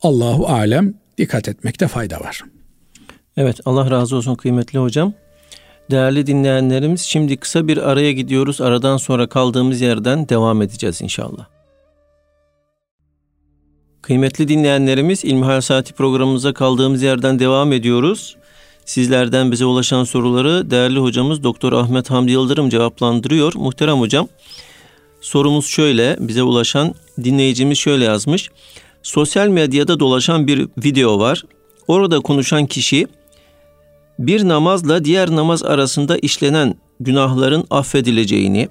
Allahu 0.03 0.47
alem 0.47 0.95
dikkat 1.19 1.49
etmekte 1.49 1.89
fayda 1.89 2.21
var. 2.21 2.43
Evet 3.41 3.61
Allah 3.65 3.91
razı 3.91 4.17
olsun 4.17 4.35
kıymetli 4.35 4.79
hocam. 4.79 5.13
Değerli 5.91 6.27
dinleyenlerimiz 6.27 7.01
şimdi 7.01 7.37
kısa 7.37 7.69
bir 7.69 7.77
araya 7.91 8.13
gidiyoruz. 8.13 8.61
Aradan 8.61 8.97
sonra 8.97 9.29
kaldığımız 9.29 9.81
yerden 9.81 10.29
devam 10.29 10.63
edeceğiz 10.63 11.03
inşallah. 11.03 11.47
Kıymetli 14.03 14.49
dinleyenlerimiz 14.49 15.25
İlmihal 15.25 15.61
Saati 15.61 15.93
programımıza 15.93 16.55
kaldığımız 16.55 17.03
yerden 17.03 17.39
devam 17.39 17.73
ediyoruz. 17.73 18.37
Sizlerden 18.85 19.53
bize 19.53 19.65
ulaşan 19.65 20.05
soruları 20.05 20.71
değerli 20.71 20.99
hocamız 20.99 21.43
Doktor 21.43 21.73
Ahmet 21.73 22.11
Hamdi 22.11 22.33
Yıldırım 22.33 22.69
cevaplandırıyor. 22.69 23.53
Muhterem 23.57 24.01
hocam 24.01 24.29
sorumuz 25.21 25.67
şöyle 25.67 26.17
bize 26.21 26.43
ulaşan 26.43 26.95
dinleyicimiz 27.25 27.79
şöyle 27.79 28.05
yazmış. 28.05 28.51
Sosyal 29.03 29.49
medyada 29.49 30.01
dolaşan 30.01 30.47
bir 30.47 30.69
video 30.85 31.19
var. 31.19 31.45
Orada 31.89 32.21
konuşan 32.21 32.67
kişi 32.67 33.07
bir 34.19 34.49
namazla 34.49 35.05
diğer 35.05 35.31
namaz 35.31 35.65
arasında 35.65 36.19
işlenen 36.19 36.75
günahların 37.01 37.65
affedileceğini, 37.71 38.69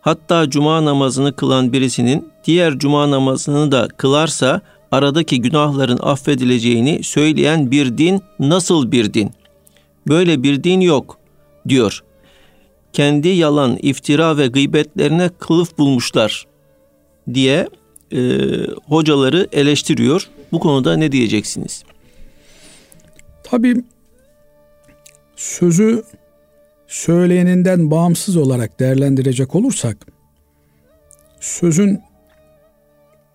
hatta 0.00 0.50
cuma 0.50 0.84
namazını 0.84 1.36
kılan 1.36 1.72
birisinin 1.72 2.28
diğer 2.44 2.78
cuma 2.78 3.10
namazını 3.10 3.72
da 3.72 3.88
kılarsa 3.96 4.60
aradaki 4.90 5.40
günahların 5.40 5.98
affedileceğini 6.02 7.04
söyleyen 7.04 7.70
bir 7.70 7.98
din 7.98 8.22
nasıl 8.38 8.92
bir 8.92 9.14
din? 9.14 9.30
Böyle 10.08 10.42
bir 10.42 10.64
din 10.64 10.80
yok 10.80 11.18
diyor. 11.68 12.02
Kendi 12.92 13.28
yalan, 13.28 13.78
iftira 13.82 14.38
ve 14.38 14.46
gıybetlerine 14.46 15.30
kılıf 15.38 15.78
bulmuşlar 15.78 16.46
diye 17.34 17.68
e, 18.12 18.18
hocaları 18.88 19.48
eleştiriyor. 19.52 20.28
Bu 20.52 20.60
konuda 20.60 20.96
ne 20.96 21.12
diyeceksiniz? 21.12 21.84
Tabii 23.42 23.84
sözü 25.40 26.04
söyleyeninden 26.86 27.90
bağımsız 27.90 28.36
olarak 28.36 28.80
değerlendirecek 28.80 29.54
olursak 29.54 29.96
sözün 31.40 32.02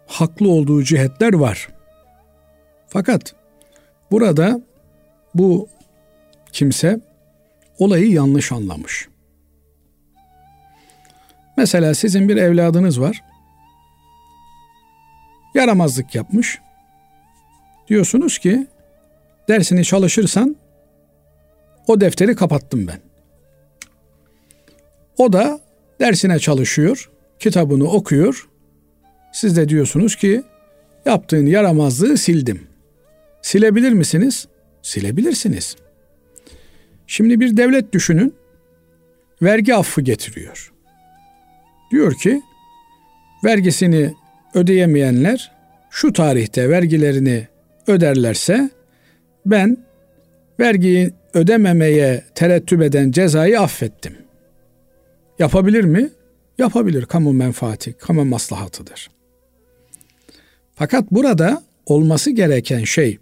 haklı 0.08 0.50
olduğu 0.50 0.84
cihetler 0.84 1.34
var. 1.34 1.70
Fakat 2.88 3.36
burada 4.12 4.62
bu 5.36 5.70
kimse 6.52 7.00
olayı 7.80 8.12
yanlış 8.12 8.52
anlamış. 8.52 9.08
Mesela 11.58 11.94
sizin 11.94 12.30
bir 12.30 12.38
evladınız 12.38 13.02
var. 13.02 13.24
Yaramazlık 15.56 16.16
yapmış. 16.16 16.60
Diyorsunuz 17.88 18.38
ki 18.38 18.68
dersini 19.48 19.86
çalışırsan 19.86 20.56
o 21.88 22.02
defteri 22.02 22.36
kapattım 22.36 22.88
ben. 22.88 23.00
O 25.18 25.34
da 25.34 25.60
dersine 26.00 26.40
çalışıyor, 26.40 27.10
kitabını 27.40 27.92
okuyor. 27.92 28.50
Siz 29.34 29.58
de 29.58 29.70
diyorsunuz 29.70 30.16
ki 30.16 30.44
yaptığın 31.06 31.46
yaramazlığı 31.46 32.18
sildim. 32.18 32.68
Silebilir 33.42 33.92
misiniz? 33.92 34.48
Silebilirsiniz. 34.82 35.76
Şimdi 37.08 37.40
bir 37.40 37.58
devlet 37.58 37.94
düşünün. 37.94 38.34
Vergi 39.42 39.76
affı 39.76 40.02
getiriyor. 40.02 40.74
Diyor 41.92 42.14
ki 42.14 42.42
vergisini 43.44 44.14
ödeyemeyenler 44.54 45.52
şu 45.90 46.14
tarihte 46.14 46.70
vergilerini 46.70 47.48
öderlerse 47.88 48.70
ben 49.46 49.78
vergiyi 50.60 51.12
ödememeye 51.36 52.24
terettüp 52.36 52.82
eden 52.82 53.12
cezayı 53.12 53.62
affettim. 53.62 54.18
Yapabilir 55.40 55.84
mi? 55.84 56.10
Yapabilir. 56.58 57.06
Kamu 57.06 57.34
menfaati, 57.34 57.94
kamu 57.94 58.26
maslahatıdır. 58.26 59.10
Fakat 60.76 61.12
burada 61.12 61.64
olması 61.86 62.32
gereken 62.32 62.84
şey 62.84 63.20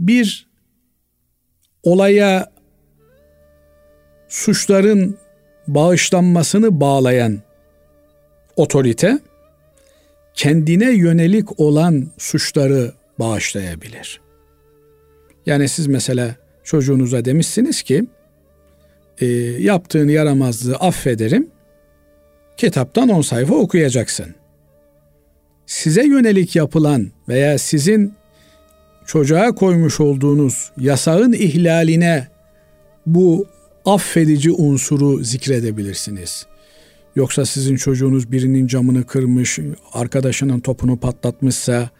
bir 0.00 0.48
olaya 1.82 2.52
suçların 4.28 5.18
bağışlanmasını 5.66 6.80
bağlayan 6.80 7.38
otorite 8.56 9.18
kendine 10.34 10.90
yönelik 10.90 11.60
olan 11.60 12.06
suçları 12.18 12.92
bağışlayabilir. 13.18 14.27
Yani 15.48 15.68
siz 15.68 15.86
mesela 15.86 16.36
çocuğunuza 16.64 17.24
demişsiniz 17.24 17.82
ki 17.82 18.04
e, 19.20 19.26
yaptığın 19.60 20.08
yaramazlığı 20.08 20.76
affederim 20.76 21.50
kitaptan 22.56 23.08
10 23.08 23.22
sayfa 23.22 23.54
okuyacaksın. 23.54 24.34
Size 25.66 26.06
yönelik 26.06 26.56
yapılan 26.56 27.10
veya 27.28 27.58
sizin 27.58 28.14
çocuğa 29.06 29.54
koymuş 29.54 30.00
olduğunuz 30.00 30.70
yasağın 30.80 31.32
ihlaline 31.32 32.28
bu 33.06 33.46
affedici 33.84 34.50
unsuru 34.50 35.24
zikredebilirsiniz. 35.24 36.46
Yoksa 37.16 37.46
sizin 37.46 37.76
çocuğunuz 37.76 38.32
birinin 38.32 38.66
camını 38.66 39.06
kırmış, 39.06 39.58
arkadaşının 39.92 40.60
topunu 40.60 40.96
patlatmışsa 40.96 41.90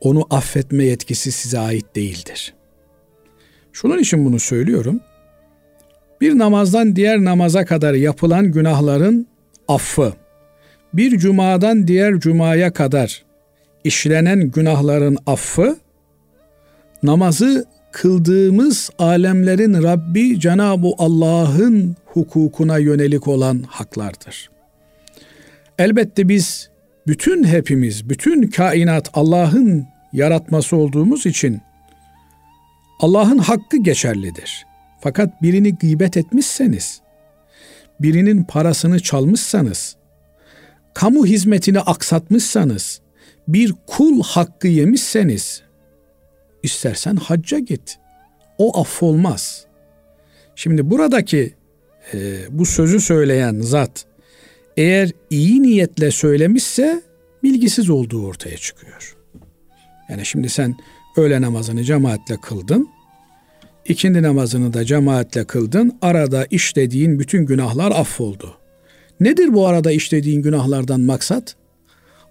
onu 0.00 0.26
affetme 0.30 0.84
yetkisi 0.84 1.32
size 1.32 1.58
ait 1.58 1.96
değildir. 1.96 2.57
Şunun 3.80 3.98
için 3.98 4.24
bunu 4.24 4.38
söylüyorum. 4.38 5.00
Bir 6.20 6.38
namazdan 6.38 6.96
diğer 6.96 7.24
namaza 7.24 7.64
kadar 7.64 7.94
yapılan 7.94 8.52
günahların 8.52 9.26
affı, 9.68 10.12
bir 10.94 11.18
cumadan 11.18 11.88
diğer 11.88 12.20
cumaya 12.20 12.72
kadar 12.72 13.24
işlenen 13.84 14.50
günahların 14.50 15.18
affı, 15.26 15.76
namazı 17.02 17.64
kıldığımız 17.92 18.90
alemlerin 18.98 19.82
Rabbi 19.82 20.40
Cenab-ı 20.40 20.88
Allah'ın 20.98 21.96
hukukuna 22.06 22.78
yönelik 22.78 23.28
olan 23.28 23.62
haklardır. 23.68 24.50
Elbette 25.78 26.28
biz 26.28 26.70
bütün 27.06 27.44
hepimiz, 27.44 28.10
bütün 28.10 28.42
kainat 28.42 29.10
Allah'ın 29.14 29.86
yaratması 30.12 30.76
olduğumuz 30.76 31.26
için 31.26 31.60
Allah'ın 32.98 33.38
hakkı 33.38 33.76
geçerlidir. 33.76 34.66
Fakat 35.00 35.42
birini 35.42 35.74
gıybet 35.74 36.16
etmişseniz, 36.16 37.00
birinin 38.00 38.44
parasını 38.44 39.00
çalmışsanız, 39.00 39.96
kamu 40.94 41.26
hizmetini 41.26 41.80
aksatmışsanız, 41.80 43.00
bir 43.48 43.74
kul 43.86 44.22
hakkı 44.22 44.68
yemişseniz, 44.68 45.62
istersen 46.62 47.16
hacca 47.16 47.58
git. 47.58 47.98
O 48.58 48.80
affolmaz. 48.80 49.66
Şimdi 50.56 50.90
buradaki 50.90 51.54
e, 52.14 52.38
bu 52.50 52.66
sözü 52.66 53.00
söyleyen 53.00 53.60
zat 53.60 54.06
eğer 54.76 55.10
iyi 55.30 55.62
niyetle 55.62 56.10
söylemişse 56.10 57.02
bilgisiz 57.42 57.90
olduğu 57.90 58.26
ortaya 58.26 58.56
çıkıyor. 58.56 59.16
Yani 60.08 60.26
şimdi 60.26 60.48
sen 60.48 60.76
öğle 61.18 61.40
namazını 61.40 61.84
cemaatle 61.84 62.36
kıldın. 62.36 62.88
İkindi 63.84 64.22
namazını 64.22 64.74
da 64.74 64.84
cemaatle 64.84 65.44
kıldın. 65.44 65.98
Arada 66.02 66.46
işlediğin 66.50 67.18
bütün 67.18 67.46
günahlar 67.46 67.90
affoldu. 67.90 68.54
Nedir 69.20 69.54
bu 69.54 69.66
arada 69.66 69.92
işlediğin 69.92 70.42
günahlardan 70.42 71.00
maksat? 71.00 71.56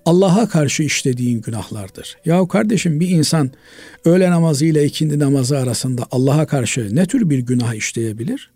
Allah'a 0.05 0.49
karşı 0.49 0.83
işlediğin 0.83 1.41
günahlardır. 1.41 2.17
Yahu 2.25 2.47
kardeşim 2.47 2.99
bir 2.99 3.09
insan 3.09 3.51
öğle 4.05 4.31
namazı 4.31 4.65
ile 4.65 4.85
ikindi 4.85 5.19
namazı 5.19 5.57
arasında 5.57 6.05
Allah'a 6.11 6.45
karşı 6.45 6.95
ne 6.95 7.05
tür 7.05 7.29
bir 7.29 7.39
günah 7.39 7.73
işleyebilir? 7.73 8.51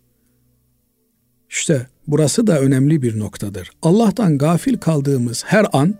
İşte 1.50 1.86
burası 2.06 2.46
da 2.46 2.60
önemli 2.60 3.02
bir 3.02 3.18
noktadır. 3.18 3.70
Allah'tan 3.82 4.38
gafil 4.38 4.78
kaldığımız 4.78 5.44
her 5.46 5.66
an 5.72 5.94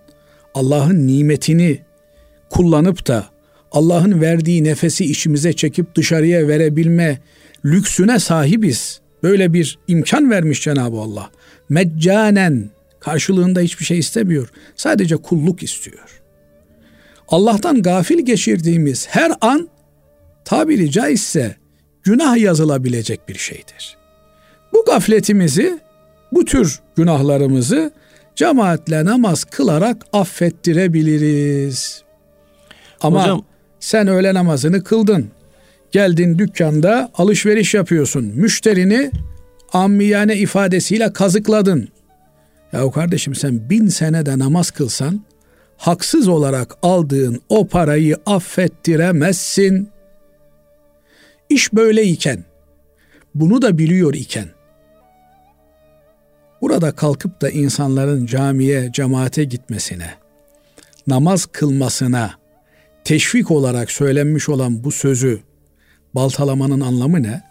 Allah'ın 0.55 1.07
nimetini 1.07 1.79
kullanıp 2.51 3.09
da 3.09 3.32
Allah'ın 3.73 4.21
verdiği 4.21 4.65
nefesi 4.65 5.05
içimize 5.05 5.53
çekip 5.53 5.95
dışarıya 5.95 6.49
verebilme 6.49 7.19
lüksüne 7.65 8.19
sahibiz. 8.19 9.01
Böyle 9.23 9.53
bir 9.53 9.79
imkan 9.89 10.31
vermiş 10.31 10.63
Cenab-ı 10.63 10.97
Allah. 10.97 11.31
Meccanen 11.69 12.71
karşılığında 13.01 13.61
hiçbir 13.61 13.85
şey 13.85 13.99
istemiyor. 13.99 14.49
Sadece 14.77 15.17
kulluk 15.17 15.63
istiyor. 15.63 16.23
Allah'tan 17.29 17.83
gafil 17.83 18.19
geçirdiğimiz 18.19 19.09
her 19.09 19.33
an 19.41 19.69
tabiri 20.45 20.91
caizse 20.91 21.57
günah 22.03 22.37
yazılabilecek 22.37 23.29
bir 23.29 23.35
şeydir. 23.35 23.97
Bu 24.73 24.85
gafletimizi, 24.85 25.79
bu 26.33 26.45
tür 26.45 26.81
günahlarımızı 26.97 27.93
cemaatle 28.37 29.05
namaz 29.05 29.45
kılarak 29.45 30.07
affettirebiliriz. 30.13 32.03
Ama 33.01 33.23
Hocam, 33.23 33.45
sen 33.83 34.09
öğle 34.09 34.35
namazını 34.35 34.85
kıldın. 34.85 35.31
Geldin 35.92 36.38
dükkanda 36.38 37.11
alışveriş 37.14 37.75
yapıyorsun. 37.75 38.25
Müşterini 38.25 39.11
ammiyane 39.73 40.37
ifadesiyle 40.37 41.12
kazıkladın. 41.12 41.88
Ya 42.73 42.90
kardeşim 42.90 43.35
sen 43.35 43.71
bin 43.71 43.88
senede 43.88 44.38
namaz 44.38 44.71
kılsan 44.71 45.25
haksız 45.77 46.29
olarak 46.29 46.77
aldığın 46.83 47.40
o 47.49 47.68
parayı 47.68 48.16
affettiremezsin. 48.27 49.88
İş 51.49 51.73
böyleyken, 51.73 52.45
bunu 53.35 53.62
da 53.62 53.79
biliyor 53.79 54.14
iken, 54.14 54.49
burada 56.61 56.92
kalkıp 56.92 57.42
da 57.42 57.51
insanların 57.51 58.27
camiye, 58.27 58.92
cemaate 58.92 59.45
gitmesine, 59.45 60.11
namaz 61.07 61.47
kılmasına 61.47 62.41
teşvik 63.05 63.51
olarak 63.51 63.91
söylenmiş 63.91 64.49
olan 64.49 64.85
bu 64.85 64.91
sözü 64.91 65.41
baltalamanın 66.15 66.81
anlamı 66.81 67.23
ne? 67.23 67.43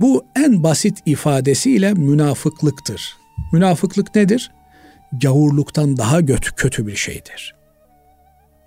Bu 0.00 0.24
en 0.36 0.62
basit 0.62 0.98
ifadesiyle 1.06 1.94
münafıklıktır. 1.94 3.16
Münafıklık 3.52 4.14
nedir? 4.14 4.50
Gavurluktan 5.22 5.96
daha 5.96 6.26
kötü, 6.56 6.86
bir 6.86 6.96
şeydir. 6.96 7.54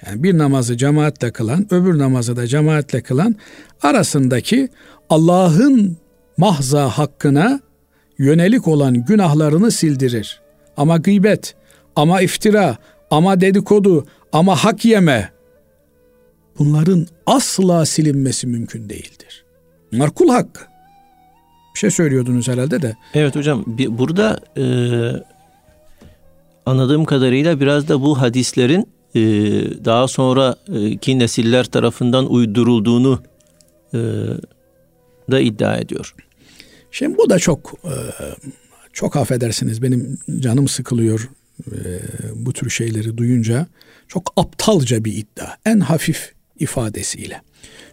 Yani 0.05 0.23
bir 0.23 0.37
namazı 0.37 0.77
cemaatle 0.77 1.31
kılan, 1.31 1.73
öbür 1.73 1.99
namazı 1.99 2.35
da 2.35 2.47
cemaatle 2.47 3.01
kılan 3.01 3.35
arasındaki 3.81 4.69
Allah'ın 5.09 5.97
mahza 6.37 6.89
hakkına 6.89 7.59
yönelik 8.17 8.67
olan 8.67 9.05
günahlarını 9.05 9.71
sildirir. 9.71 10.41
Ama 10.77 10.97
gıybet, 10.97 11.55
ama 11.95 12.21
iftira, 12.21 12.77
ama 13.11 13.41
dedikodu, 13.41 14.05
ama 14.31 14.55
hak 14.55 14.85
yeme 14.85 15.32
bunların 16.59 17.07
asla 17.25 17.85
silinmesi 17.85 18.47
mümkün 18.47 18.89
değildir. 18.89 19.45
Bunlar 19.91 20.11
kul 20.11 20.29
hakkı. 20.29 20.61
Bir 21.75 21.79
şey 21.79 21.91
söylüyordunuz 21.91 22.47
herhalde 22.47 22.81
de. 22.81 22.95
Evet 23.13 23.35
hocam 23.35 23.63
bir, 23.67 23.97
burada 23.97 24.39
e, 24.57 24.65
anladığım 26.65 27.05
kadarıyla 27.05 27.59
biraz 27.59 27.87
da 27.87 28.01
bu 28.01 28.21
hadislerin 28.21 28.87
e, 29.15 29.21
daha 29.85 30.07
sonraki 30.07 31.19
nesiller 31.19 31.65
tarafından 31.65 32.31
uydurulduğunu 32.31 33.23
e, 33.93 33.99
da 35.31 35.39
iddia 35.39 35.77
ediyor. 35.77 36.15
Şimdi 36.91 37.17
bu 37.17 37.29
da 37.29 37.39
çok 37.39 37.73
e, 37.83 37.93
çok 38.93 39.15
affedersiniz 39.15 39.81
benim 39.81 40.17
canım 40.39 40.67
sıkılıyor 40.67 41.29
e, 41.71 41.75
bu 42.35 42.53
tür 42.53 42.69
şeyleri 42.69 43.17
duyunca. 43.17 43.67
Çok 44.07 44.33
aptalca 44.35 45.05
bir 45.05 45.13
iddia. 45.13 45.47
En 45.65 45.79
hafif 45.79 46.33
ifadesiyle. 46.59 47.41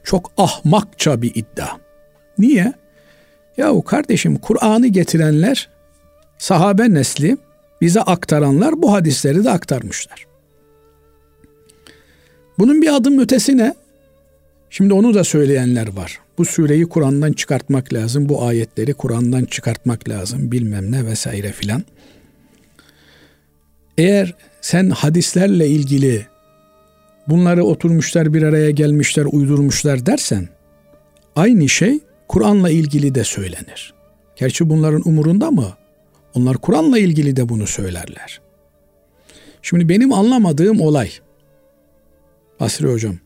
Çok 0.04 0.32
ahmakça 0.36 1.22
bir 1.22 1.32
iddia. 1.34 1.68
Niye? 2.38 2.72
Yahu 3.56 3.82
kardeşim 3.82 4.36
Kur'an'ı 4.36 4.86
getirenler 4.86 5.68
sahabe 6.38 6.94
nesli 6.94 7.36
bize 7.80 8.00
aktaranlar 8.00 8.82
bu 8.82 8.92
hadisleri 8.92 9.44
de 9.44 9.50
aktarmışlar. 9.50 10.26
Bunun 12.58 12.82
bir 12.82 12.94
adım 12.96 13.18
ötesine 13.18 13.74
şimdi 14.70 14.94
onu 14.94 15.14
da 15.14 15.24
söyleyenler 15.24 15.96
var. 15.96 16.20
Bu 16.38 16.44
sureyi 16.44 16.88
Kur'an'dan 16.88 17.32
çıkartmak 17.32 17.92
lazım, 17.92 18.28
bu 18.28 18.44
ayetleri 18.44 18.94
Kur'an'dan 18.94 19.44
çıkartmak 19.44 20.08
lazım 20.08 20.52
bilmem 20.52 20.92
ne 20.92 21.06
vesaire 21.06 21.52
filan. 21.52 21.84
Eğer 23.98 24.34
sen 24.60 24.90
hadislerle 24.90 25.68
ilgili 25.68 26.26
bunları 27.28 27.64
oturmuşlar 27.64 28.34
bir 28.34 28.42
araya 28.42 28.70
gelmişler 28.70 29.26
uydurmuşlar 29.32 30.06
dersen 30.06 30.48
aynı 31.36 31.68
şey 31.68 31.98
Kur'an'la 32.28 32.70
ilgili 32.70 33.14
de 33.14 33.24
söylenir. 33.24 33.94
Gerçi 34.36 34.70
bunların 34.70 35.08
umurunda 35.08 35.50
mı? 35.50 35.74
Onlar 36.34 36.56
Kur'an'la 36.56 36.98
ilgili 36.98 37.36
de 37.36 37.48
bunu 37.48 37.66
söylerler. 37.66 38.40
Şimdi 39.62 39.88
benim 39.88 40.12
anlamadığım 40.12 40.80
olay 40.80 41.10
Basri 42.60 42.92
hocam 42.92 43.18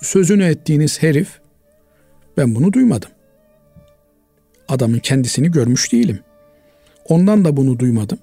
sözünü 0.00 0.44
ettiğiniz 0.44 1.02
herif 1.02 1.40
ben 2.36 2.54
bunu 2.54 2.72
duymadım. 2.72 3.10
Adamın 4.68 4.98
kendisini 4.98 5.50
görmüş 5.50 5.92
değilim. 5.92 6.20
Ondan 7.04 7.44
da 7.44 7.56
bunu 7.56 7.78
duymadım. 7.78 8.18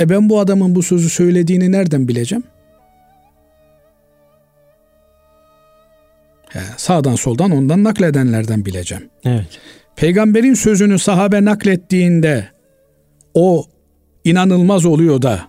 E 0.00 0.08
ben 0.08 0.28
bu 0.28 0.40
adamın 0.40 0.74
bu 0.74 0.82
sözü 0.82 1.10
söylediğini 1.10 1.72
nereden 1.72 2.08
bileceğim? 2.08 2.44
Sağdan 6.88 7.14
soldan 7.14 7.50
ondan 7.50 7.84
nakledenlerden 7.84 8.64
bileceğim. 8.64 9.10
Evet. 9.24 9.46
Peygamberin 9.96 10.54
sözünü 10.54 10.98
sahabe 10.98 11.44
naklettiğinde 11.44 12.48
o 13.34 13.66
inanılmaz 14.24 14.86
oluyor 14.86 15.22
da 15.22 15.40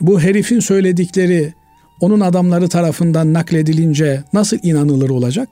bu 0.00 0.20
herifin 0.20 0.60
söyledikleri 0.60 1.54
onun 2.00 2.20
adamları 2.20 2.68
tarafından 2.68 3.32
nakledilince 3.32 4.24
nasıl 4.32 4.58
inanılır 4.62 5.10
olacak? 5.10 5.48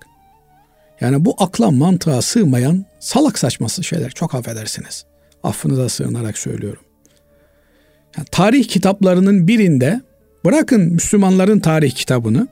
Yani 1.01 1.24
bu 1.24 1.35
akla 1.38 1.70
mantığa 1.70 2.22
sığmayan 2.22 2.85
salak 3.01 3.38
saçması 3.38 3.85
şeyler 3.85 4.11
çok 4.11 4.35
affedersiniz. 4.35 5.05
Affınıza 5.42 5.88
sığınarak 5.88 6.38
söylüyorum. 6.38 6.83
Yani 8.16 8.27
tarih 8.31 8.68
kitaplarının 8.68 9.48
birinde 9.48 10.01
bırakın 10.44 10.81
Müslümanların 10.81 11.61
tarih 11.61 11.90
kitabını 11.90 12.48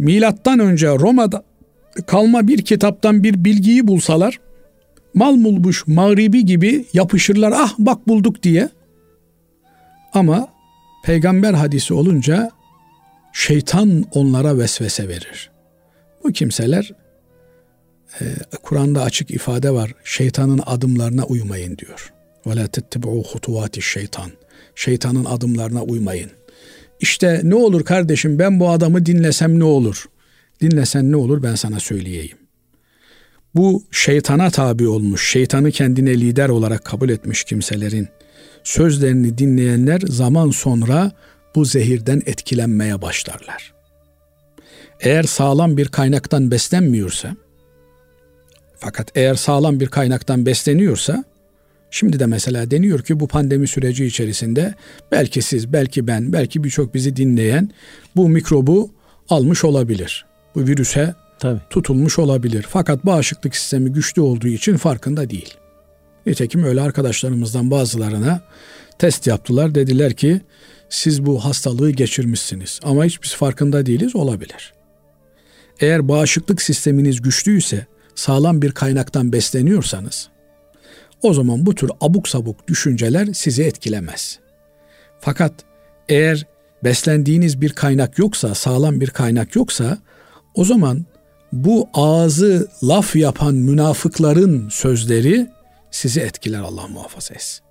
milattan 0.00 0.58
önce 0.58 0.88
Roma'da 0.88 1.44
kalma 2.06 2.48
bir 2.48 2.62
kitaptan 2.62 3.22
bir 3.22 3.44
bilgiyi 3.44 3.88
bulsalar 3.88 4.40
mal 5.14 5.44
bulmuş 5.44 5.86
mağribi 5.86 6.46
gibi 6.46 6.84
yapışırlar 6.92 7.52
ah 7.56 7.74
bak 7.78 8.08
bulduk 8.08 8.42
diye. 8.42 8.68
Ama 10.12 10.48
peygamber 11.04 11.54
hadisi 11.54 11.94
olunca 11.94 12.50
şeytan 13.32 14.04
onlara 14.12 14.58
vesvese 14.58 15.08
verir. 15.08 15.50
Bu 16.24 16.32
kimseler 16.32 16.92
e, 18.20 18.24
Kur'an'da 18.62 19.02
açık 19.02 19.30
ifade 19.30 19.70
var. 19.70 19.94
Şeytanın 20.04 20.60
adımlarına 20.66 21.24
uymayın 21.24 21.78
diyor. 21.78 22.12
Ve 22.46 22.56
la 22.56 22.66
tettebu 22.66 23.24
hutuvati 23.32 23.82
şeytan. 23.82 24.30
Şeytanın 24.74 25.24
adımlarına 25.24 25.82
uymayın. 25.82 26.30
İşte 27.00 27.40
ne 27.44 27.54
olur 27.54 27.84
kardeşim 27.84 28.38
ben 28.38 28.60
bu 28.60 28.70
adamı 28.70 29.06
dinlesem 29.06 29.58
ne 29.58 29.64
olur? 29.64 30.04
Dinlesen 30.60 31.12
ne 31.12 31.16
olur 31.16 31.42
ben 31.42 31.54
sana 31.54 31.80
söyleyeyim. 31.80 32.36
Bu 33.54 33.82
şeytana 33.90 34.50
tabi 34.50 34.88
olmuş, 34.88 35.30
şeytanı 35.30 35.70
kendine 35.70 36.20
lider 36.20 36.48
olarak 36.48 36.84
kabul 36.84 37.08
etmiş 37.08 37.44
kimselerin 37.44 38.08
sözlerini 38.64 39.38
dinleyenler 39.38 40.00
zaman 40.00 40.50
sonra 40.50 41.12
bu 41.54 41.64
zehirden 41.64 42.22
etkilenmeye 42.26 43.02
başlarlar. 43.02 43.74
Eğer 45.00 45.22
sağlam 45.22 45.76
bir 45.76 45.88
kaynaktan 45.88 46.50
beslenmiyorsa, 46.50 47.36
fakat 48.76 49.12
eğer 49.14 49.34
sağlam 49.34 49.80
bir 49.80 49.86
kaynaktan 49.86 50.46
besleniyorsa, 50.46 51.24
şimdi 51.90 52.20
de 52.20 52.26
mesela 52.26 52.70
deniyor 52.70 53.02
ki 53.02 53.20
bu 53.20 53.28
pandemi 53.28 53.68
süreci 53.68 54.06
içerisinde 54.06 54.74
belki 55.12 55.42
siz, 55.42 55.72
belki 55.72 56.06
ben, 56.06 56.32
belki 56.32 56.64
birçok 56.64 56.94
bizi 56.94 57.16
dinleyen 57.16 57.70
bu 58.16 58.28
mikrobu 58.28 58.90
almış 59.28 59.64
olabilir. 59.64 60.26
Bu 60.54 60.66
virüse 60.66 61.14
Tabii. 61.38 61.60
tutulmuş 61.70 62.18
olabilir. 62.18 62.66
Fakat 62.68 63.06
bağışıklık 63.06 63.56
sistemi 63.56 63.92
güçlü 63.92 64.22
olduğu 64.22 64.48
için 64.48 64.76
farkında 64.76 65.30
değil. 65.30 65.54
Nitekim 66.26 66.64
öyle 66.64 66.80
arkadaşlarımızdan 66.80 67.70
bazılarına 67.70 68.40
test 68.98 69.26
yaptılar. 69.26 69.74
Dediler 69.74 70.14
ki 70.14 70.40
siz 70.88 71.26
bu 71.26 71.44
hastalığı 71.44 71.90
geçirmişsiniz 71.90 72.80
ama 72.82 73.04
hiç 73.04 73.22
biz 73.22 73.34
farkında 73.34 73.86
değiliz 73.86 74.16
olabilir. 74.16 74.72
Eğer 75.80 76.08
bağışıklık 76.08 76.62
sisteminiz 76.62 77.22
güçlüyse, 77.22 77.86
sağlam 78.14 78.62
bir 78.62 78.72
kaynaktan 78.72 79.32
besleniyorsanız 79.32 80.28
o 81.22 81.34
zaman 81.34 81.66
bu 81.66 81.74
tür 81.74 81.90
abuk 82.00 82.28
sabuk 82.28 82.68
düşünceler 82.68 83.26
sizi 83.32 83.62
etkilemez. 83.62 84.38
Fakat 85.20 85.52
eğer 86.08 86.46
beslendiğiniz 86.84 87.60
bir 87.60 87.72
kaynak 87.72 88.18
yoksa, 88.18 88.54
sağlam 88.54 89.00
bir 89.00 89.10
kaynak 89.10 89.56
yoksa 89.56 89.98
o 90.54 90.64
zaman 90.64 91.06
bu 91.52 91.88
ağzı 91.94 92.68
laf 92.82 93.16
yapan 93.16 93.54
münafıkların 93.54 94.68
sözleri 94.68 95.46
sizi 95.90 96.20
etkiler 96.20 96.60
Allah 96.60 96.88
muhafaza 96.88 97.34
etsin. 97.34 97.64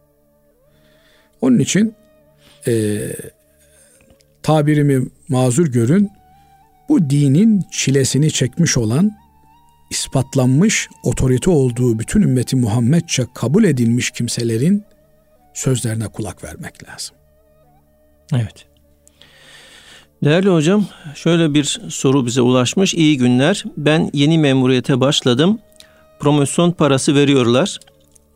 Onun 1.42 1.60
için 1.60 1.96
e, 2.68 3.02
tabirimi 4.44 5.08
mazur 5.30 5.68
görün 5.68 6.10
bu 6.90 7.10
dinin 7.10 7.64
çilesini 7.72 8.32
çekmiş 8.32 8.78
olan 8.78 9.12
ispatlanmış 9.90 10.90
otorite 11.04 11.50
olduğu 11.50 12.00
bütün 12.00 12.22
ümmeti 12.22 12.56
Muhammedçe 12.56 13.26
kabul 13.34 13.64
edilmiş 13.64 14.12
kimselerin 14.12 14.84
sözlerine 15.54 16.08
kulak 16.08 16.44
vermek 16.44 16.90
lazım. 16.90 17.16
Evet. 18.34 18.66
Değerli 20.24 20.50
hocam, 20.50 20.86
şöyle 21.16 21.54
bir 21.54 21.82
soru 21.90 22.26
bize 22.26 22.42
ulaşmış. 22.42 22.94
İyi 22.94 23.18
günler. 23.18 23.64
Ben 23.78 24.10
yeni 24.14 24.38
memuriyete 24.38 25.00
başladım. 25.00 25.60
Promosyon 26.20 26.72
parası 26.72 27.16
veriyorlar. 27.16 27.80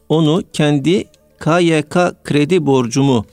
Onu 0.10 0.44
kendi 0.54 1.04
KYK 1.40 1.96
kredi 2.24 2.66
borcumu 2.66 3.26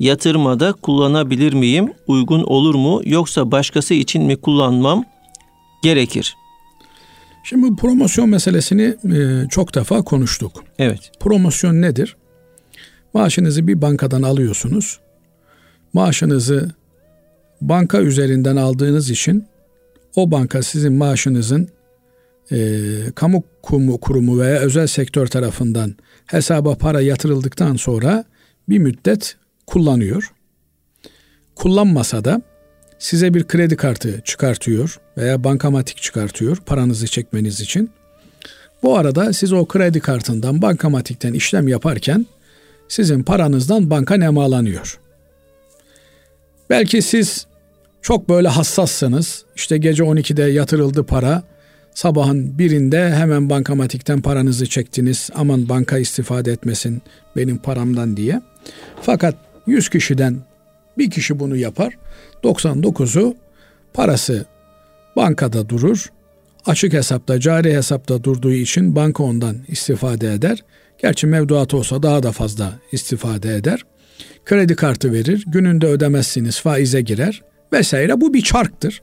yatırmada 0.00 0.72
kullanabilir 0.72 1.52
miyim? 1.52 1.92
Uygun 2.06 2.42
olur 2.42 2.74
mu? 2.74 3.00
Yoksa 3.04 3.50
başkası 3.50 3.94
için 3.94 4.22
mi 4.22 4.36
kullanmam 4.36 5.04
gerekir? 5.82 6.36
Şimdi 7.48 7.62
bu 7.62 7.76
promosyon 7.76 8.28
meselesini 8.28 8.96
e, 9.16 9.48
çok 9.48 9.74
defa 9.74 10.02
konuştuk. 10.02 10.64
Evet. 10.78 11.12
Promosyon 11.20 11.82
nedir? 11.82 12.16
Maaşınızı 13.14 13.66
bir 13.66 13.82
bankadan 13.82 14.22
alıyorsunuz. 14.22 15.00
Maaşınızı 15.92 16.70
banka 17.60 18.00
üzerinden 18.00 18.56
aldığınız 18.56 19.10
için 19.10 19.46
o 20.16 20.30
banka 20.30 20.62
sizin 20.62 20.92
maaşınızın 20.92 21.68
e, 22.52 22.58
kamu 23.14 23.42
kumu, 23.62 24.00
kurumu 24.00 24.40
veya 24.40 24.58
özel 24.58 24.86
sektör 24.86 25.26
tarafından 25.26 25.94
hesaba 26.26 26.74
para 26.74 27.00
yatırıldıktan 27.00 27.76
sonra 27.76 28.24
bir 28.68 28.78
müddet 28.78 29.36
kullanıyor. 29.66 30.32
Kullanmasa 31.54 32.24
da 32.24 32.42
size 32.98 33.34
bir 33.34 33.44
kredi 33.44 33.76
kartı 33.76 34.20
çıkartıyor 34.24 35.00
veya 35.16 35.44
bankamatik 35.44 35.96
çıkartıyor 35.96 36.56
paranızı 36.56 37.06
çekmeniz 37.06 37.60
için. 37.60 37.90
Bu 38.82 38.96
arada 38.96 39.32
siz 39.32 39.52
o 39.52 39.66
kredi 39.66 40.00
kartından 40.00 40.62
bankamatikten 40.62 41.32
işlem 41.32 41.68
yaparken 41.68 42.26
sizin 42.88 43.22
paranızdan 43.22 43.90
banka 43.90 44.16
nemalanıyor. 44.16 45.00
Belki 46.70 47.02
siz 47.02 47.46
çok 48.02 48.28
böyle 48.28 48.48
hassassınız. 48.48 49.44
İşte 49.56 49.78
gece 49.78 50.02
12'de 50.02 50.42
yatırıldı 50.42 51.04
para. 51.04 51.42
Sabahın 51.94 52.58
birinde 52.58 53.10
hemen 53.10 53.50
bankamatikten 53.50 54.22
paranızı 54.22 54.66
çektiniz. 54.66 55.30
Aman 55.34 55.68
banka 55.68 55.98
istifade 55.98 56.52
etmesin 56.52 57.02
benim 57.36 57.58
paramdan 57.58 58.16
diye. 58.16 58.42
Fakat 59.02 59.34
100 59.66 59.88
kişiden 59.88 60.36
bir 60.98 61.10
kişi 61.10 61.38
bunu 61.38 61.56
yapar. 61.56 61.98
99'u 62.44 63.36
parası 63.94 64.46
bankada 65.16 65.68
durur. 65.68 66.12
Açık 66.66 66.92
hesapta, 66.92 67.40
cari 67.40 67.76
hesapta 67.76 68.24
durduğu 68.24 68.52
için 68.52 68.96
banka 68.96 69.22
ondan 69.22 69.56
istifade 69.68 70.32
eder. 70.32 70.64
Gerçi 70.98 71.26
mevduat 71.26 71.74
olsa 71.74 72.02
daha 72.02 72.22
da 72.22 72.32
fazla 72.32 72.72
istifade 72.92 73.54
eder. 73.54 73.80
Kredi 74.44 74.76
kartı 74.76 75.12
verir, 75.12 75.44
gününde 75.46 75.86
ödemezsiniz, 75.86 76.60
faize 76.60 77.00
girer 77.00 77.42
vesaire. 77.72 78.20
Bu 78.20 78.34
bir 78.34 78.40
çarktır. 78.40 79.02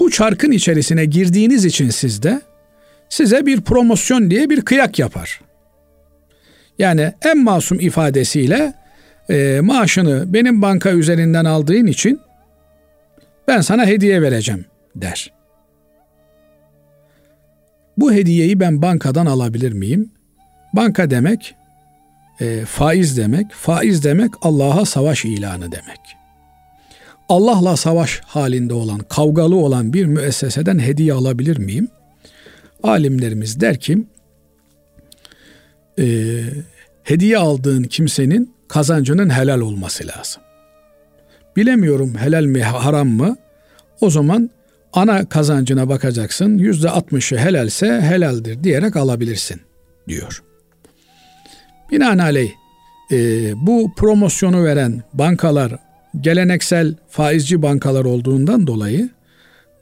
Bu 0.00 0.10
çarkın 0.10 0.50
içerisine 0.50 1.04
girdiğiniz 1.04 1.64
için 1.64 1.90
sizde 1.90 2.40
size 3.08 3.46
bir 3.46 3.60
promosyon 3.60 4.30
diye 4.30 4.50
bir 4.50 4.60
kıyak 4.60 4.98
yapar. 4.98 5.40
Yani 6.78 7.12
en 7.24 7.44
masum 7.44 7.80
ifadesiyle 7.80 8.74
e, 9.30 9.60
maaşını 9.62 10.32
benim 10.32 10.62
banka 10.62 10.90
üzerinden 10.90 11.44
aldığın 11.44 11.86
için 11.86 12.20
ben 13.48 13.60
sana 13.60 13.86
hediye 13.86 14.22
vereceğim 14.22 14.64
der. 14.96 15.32
Bu 17.98 18.12
hediyeyi 18.12 18.60
ben 18.60 18.82
bankadan 18.82 19.26
alabilir 19.26 19.72
miyim? 19.72 20.10
Banka 20.72 21.10
demek 21.10 21.54
e, 22.40 22.64
faiz 22.64 23.16
demek. 23.16 23.52
Faiz 23.52 24.04
demek 24.04 24.30
Allah'a 24.42 24.84
savaş 24.84 25.24
ilanı 25.24 25.72
demek. 25.72 26.00
Allah'la 27.28 27.76
savaş 27.76 28.20
halinde 28.20 28.74
olan, 28.74 28.98
kavgalı 28.98 29.56
olan 29.56 29.92
bir 29.92 30.06
müesseseden 30.06 30.78
hediye 30.78 31.12
alabilir 31.12 31.58
miyim? 31.58 31.88
Alimlerimiz 32.82 33.60
der 33.60 33.80
ki, 33.80 34.06
e, 35.98 36.04
hediye 37.02 37.38
aldığın 37.38 37.82
kimsenin 37.82 38.54
kazancının 38.68 39.30
helal 39.30 39.60
olması 39.60 40.06
lazım. 40.06 40.42
Bilemiyorum 41.56 42.14
helal 42.18 42.44
mi 42.44 42.62
haram 42.62 43.08
mı? 43.08 43.36
O 44.00 44.10
zaman 44.10 44.50
ana 44.92 45.28
kazancına 45.28 45.88
bakacaksın. 45.88 46.58
Yüzde 46.58 46.90
altmışı 46.90 47.36
helalse 47.36 48.00
helaldir 48.00 48.64
diyerek 48.64 48.96
alabilirsin 48.96 49.60
diyor. 50.08 50.42
Binaenaleyh 51.90 52.50
e, 53.12 53.16
bu 53.66 53.92
promosyonu 53.96 54.64
veren 54.64 55.02
bankalar 55.14 55.72
geleneksel 56.20 56.94
faizci 57.08 57.62
bankalar 57.62 58.04
olduğundan 58.04 58.66
dolayı 58.66 59.10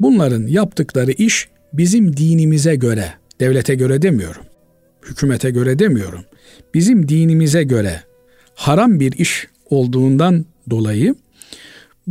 bunların 0.01 0.47
yaptıkları 0.47 1.13
iş 1.13 1.49
bizim 1.73 2.17
dinimize 2.17 2.75
göre, 2.75 3.13
devlete 3.41 3.75
göre 3.75 4.03
demiyorum, 4.03 4.43
hükümete 5.03 5.51
göre 5.51 5.79
demiyorum, 5.79 6.25
bizim 6.75 7.09
dinimize 7.09 7.63
göre 7.63 8.03
haram 8.55 9.01
bir 9.01 9.13
iş 9.13 9.47
olduğundan 9.71 10.45
dolayı 10.71 11.15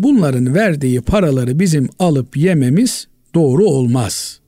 bunların 0.04 0.56
verdiği 0.56 1.02
paraları 1.02 1.60
bizim 1.60 1.90
alıp 2.00 2.38
yememiz 2.38 3.08
doğru 3.34 3.66
olmaz. 3.66 4.40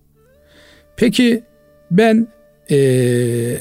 Peki 0.96 1.44
ben 1.92 2.28
ee, 2.72 3.58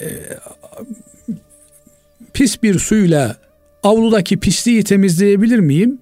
pis 2.33 2.63
bir 2.63 2.79
suyla 2.79 3.37
avludaki 3.83 4.41
pisliği 4.41 4.85
temizleyebilir 4.85 5.59
miyim? 5.59 5.99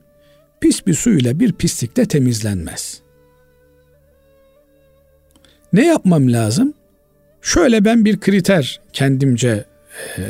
Pis 0.60 0.86
bir 0.86 0.94
suyla 0.94 1.40
bir 1.40 1.52
pislik 1.52 1.96
de 1.96 2.06
temizlenmez. 2.06 3.00
Ne 5.72 5.86
yapmam 5.86 6.32
lazım? 6.32 6.74
Şöyle 7.42 7.84
ben 7.84 8.04
bir 8.04 8.20
kriter 8.20 8.80
kendimce 8.92 9.64
e, 10.18 10.22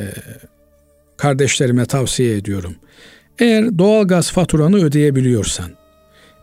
kardeşlerime 1.17 1.87
tavsiye 1.87 2.37
ediyorum. 2.37 2.77
Eğer 3.39 3.79
doğalgaz 3.79 4.33
faturanı 4.33 4.77
ödeyebiliyorsan, 4.77 5.71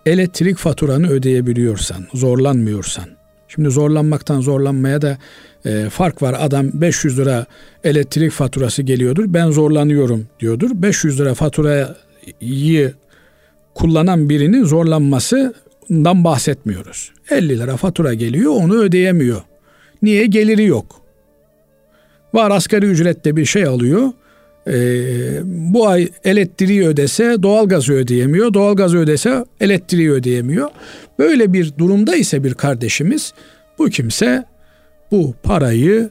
elektrik 0.05 0.57
faturanı 0.57 1.09
ödeyebiliyorsan, 1.09 2.07
zorlanmıyorsan, 2.13 3.05
şimdi 3.47 3.69
zorlanmaktan 3.69 4.41
zorlanmaya 4.41 5.01
da 5.01 5.17
e, 5.65 5.89
fark 5.89 6.21
var. 6.21 6.35
Adam 6.39 6.69
500 6.73 7.19
lira 7.19 7.45
elektrik 7.83 8.31
faturası 8.31 8.81
geliyordur. 8.81 9.25
Ben 9.27 9.51
zorlanıyorum 9.51 10.27
diyordur. 10.39 10.69
500 10.73 11.19
lira 11.19 11.33
faturayı 11.33 12.93
kullanan 13.75 14.29
birinin 14.29 14.63
zorlanmasından 14.63 16.23
bahsetmiyoruz. 16.23 17.11
50 17.29 17.59
lira 17.59 17.77
fatura 17.77 18.13
geliyor 18.13 18.51
onu 18.51 18.75
ödeyemiyor. 18.75 19.41
Niye? 20.01 20.25
Geliri 20.25 20.65
yok. 20.65 21.01
Var 22.33 22.51
asgari 22.51 22.85
ücrette 22.85 23.35
bir 23.35 23.45
şey 23.45 23.65
alıyor. 23.65 24.11
Ee, 24.68 25.41
bu 25.43 25.88
ay 25.88 26.09
elektriği 26.24 26.88
ödese 26.88 27.43
doğalgazı 27.43 27.93
ödeyemiyor. 27.93 28.53
Doğalgazı 28.53 28.97
ödese 28.97 29.45
elektriği 29.59 30.11
ödeyemiyor. 30.11 30.70
Böyle 31.20 31.53
bir 31.53 31.78
durumda 31.78 32.16
ise 32.16 32.43
bir 32.43 32.53
kardeşimiz 32.53 33.34
bu 33.80 33.89
kimse 33.89 34.45
bu 35.11 35.34
parayı 35.43 36.09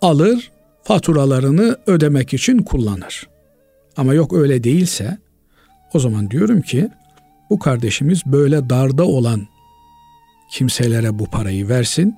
alır, 0.00 0.50
faturalarını 0.82 1.76
ödemek 1.86 2.34
için 2.34 2.58
kullanır. 2.58 3.28
Ama 3.96 4.14
yok 4.14 4.32
öyle 4.32 4.64
değilse 4.64 5.18
o 5.94 5.98
zaman 5.98 6.30
diyorum 6.30 6.60
ki 6.60 6.88
bu 7.50 7.58
kardeşimiz 7.58 8.26
böyle 8.26 8.70
darda 8.70 9.04
olan 9.04 9.46
kimselere 10.50 11.18
bu 11.18 11.26
parayı 11.26 11.68
versin 11.68 12.16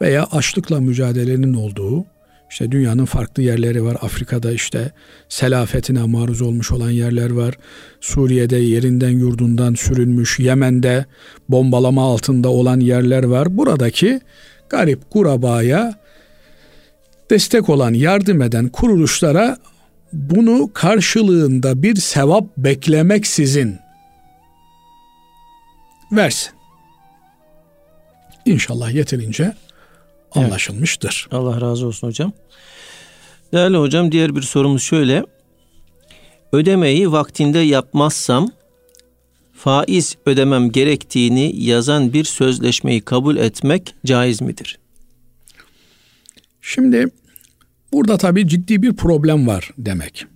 veya 0.00 0.24
açlıkla 0.24 0.80
mücadelenin 0.80 1.54
olduğu 1.54 2.04
işte 2.50 2.72
dünyanın 2.72 3.04
farklı 3.04 3.42
yerleri 3.42 3.84
var. 3.84 3.96
Afrika'da 4.00 4.52
işte 4.52 4.92
selafetine 5.28 6.02
maruz 6.02 6.42
olmuş 6.42 6.72
olan 6.72 6.90
yerler 6.90 7.30
var. 7.30 7.54
Suriye'de 8.00 8.56
yerinden 8.56 9.10
yurdundan 9.10 9.74
sürünmüş, 9.74 10.38
Yemen'de 10.38 11.04
bombalama 11.48 12.02
altında 12.02 12.48
olan 12.48 12.80
yerler 12.80 13.24
var. 13.24 13.56
Buradaki 13.56 14.20
garip 14.68 15.10
kurabaya 15.10 15.94
destek 17.30 17.68
olan, 17.68 17.94
yardım 17.94 18.42
eden 18.42 18.68
kuruluşlara 18.68 19.56
bunu 20.12 20.70
karşılığında 20.72 21.82
bir 21.82 21.96
sevap 21.96 22.44
beklemeksizin 22.56 23.78
versin. 26.12 26.52
İnşallah 28.44 28.94
yeterince 28.94 29.52
anlaşılmıştır. 30.34 31.28
Evet. 31.32 31.40
Allah 31.42 31.60
razı 31.60 31.86
olsun 31.86 32.08
hocam. 32.08 32.32
Değerli 33.52 33.76
hocam 33.76 34.12
diğer 34.12 34.36
bir 34.36 34.42
sorumuz 34.42 34.82
şöyle. 34.82 35.24
Ödemeyi 36.52 37.12
vaktinde 37.12 37.58
yapmazsam 37.58 38.50
faiz 39.54 40.16
ödemem 40.26 40.72
gerektiğini 40.72 41.64
yazan 41.64 42.12
bir 42.12 42.24
sözleşmeyi 42.24 43.00
kabul 43.00 43.36
etmek 43.36 43.94
caiz 44.06 44.40
midir? 44.40 44.78
Şimdi 46.60 47.06
burada 47.92 48.16
tabii 48.16 48.48
ciddi 48.48 48.82
bir 48.82 48.96
problem 48.96 49.46
var 49.46 49.70
demek. 49.78 50.26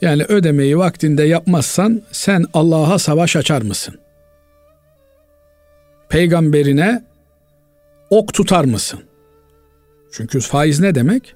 Yani 0.00 0.22
ödemeyi 0.22 0.78
vaktinde 0.78 1.22
yapmazsan 1.22 2.02
sen 2.12 2.44
Allah'a 2.54 2.98
savaş 2.98 3.36
açar 3.36 3.62
mısın? 3.62 3.98
Peygamberine 6.08 7.04
ok 8.10 8.34
tutar 8.34 8.64
mısın? 8.64 9.00
Çünkü 10.12 10.40
faiz 10.40 10.80
ne 10.80 10.94
demek? 10.94 11.34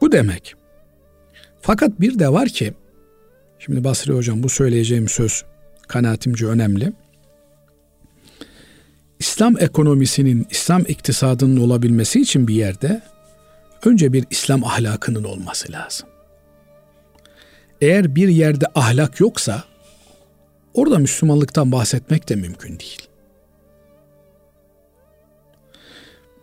Bu 0.00 0.12
demek. 0.12 0.54
Fakat 1.60 2.00
bir 2.00 2.18
de 2.18 2.32
var 2.32 2.48
ki 2.48 2.74
Şimdi 3.58 3.84
Basri 3.84 4.12
Hocam 4.12 4.42
bu 4.42 4.48
söyleyeceğim 4.48 5.08
söz 5.08 5.44
kanaatimce 5.88 6.46
önemli. 6.46 6.92
İslam 9.18 9.58
ekonomisinin, 9.58 10.46
İslam 10.50 10.82
iktisadının 10.88 11.60
olabilmesi 11.60 12.20
için 12.20 12.48
bir 12.48 12.54
yerde 12.54 13.02
önce 13.84 14.12
bir 14.12 14.24
İslam 14.30 14.64
ahlakının 14.64 15.24
olması 15.24 15.72
lazım. 15.72 16.08
Eğer 17.80 18.14
bir 18.14 18.28
yerde 18.28 18.66
ahlak 18.74 19.20
yoksa 19.20 19.64
orada 20.74 20.98
Müslümanlıktan 20.98 21.72
bahsetmek 21.72 22.28
de 22.28 22.36
mümkün 22.36 22.78
değil. 22.78 23.07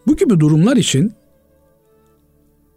Bu 0.08 0.16
gibi 0.16 0.40
durumlar 0.40 0.78
için 0.78 1.14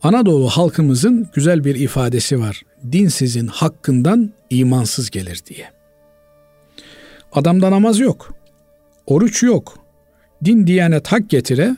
Anadolu 0.02 0.48
halkımızın 0.48 1.28
güzel 1.34 1.64
bir 1.64 1.74
ifadesi 1.74 2.40
var. 2.40 2.62
Dinsizin 2.92 3.46
hakkından 3.46 4.30
imansız 4.50 5.10
gelir 5.10 5.42
diye. 5.46 5.70
Adamda 7.32 7.70
namaz 7.70 7.98
yok. 7.98 8.34
Oruç 9.06 9.42
yok. 9.42 9.78
Din 10.44 10.66
diyanet 10.66 11.08
hak 11.08 11.30
getire. 11.30 11.76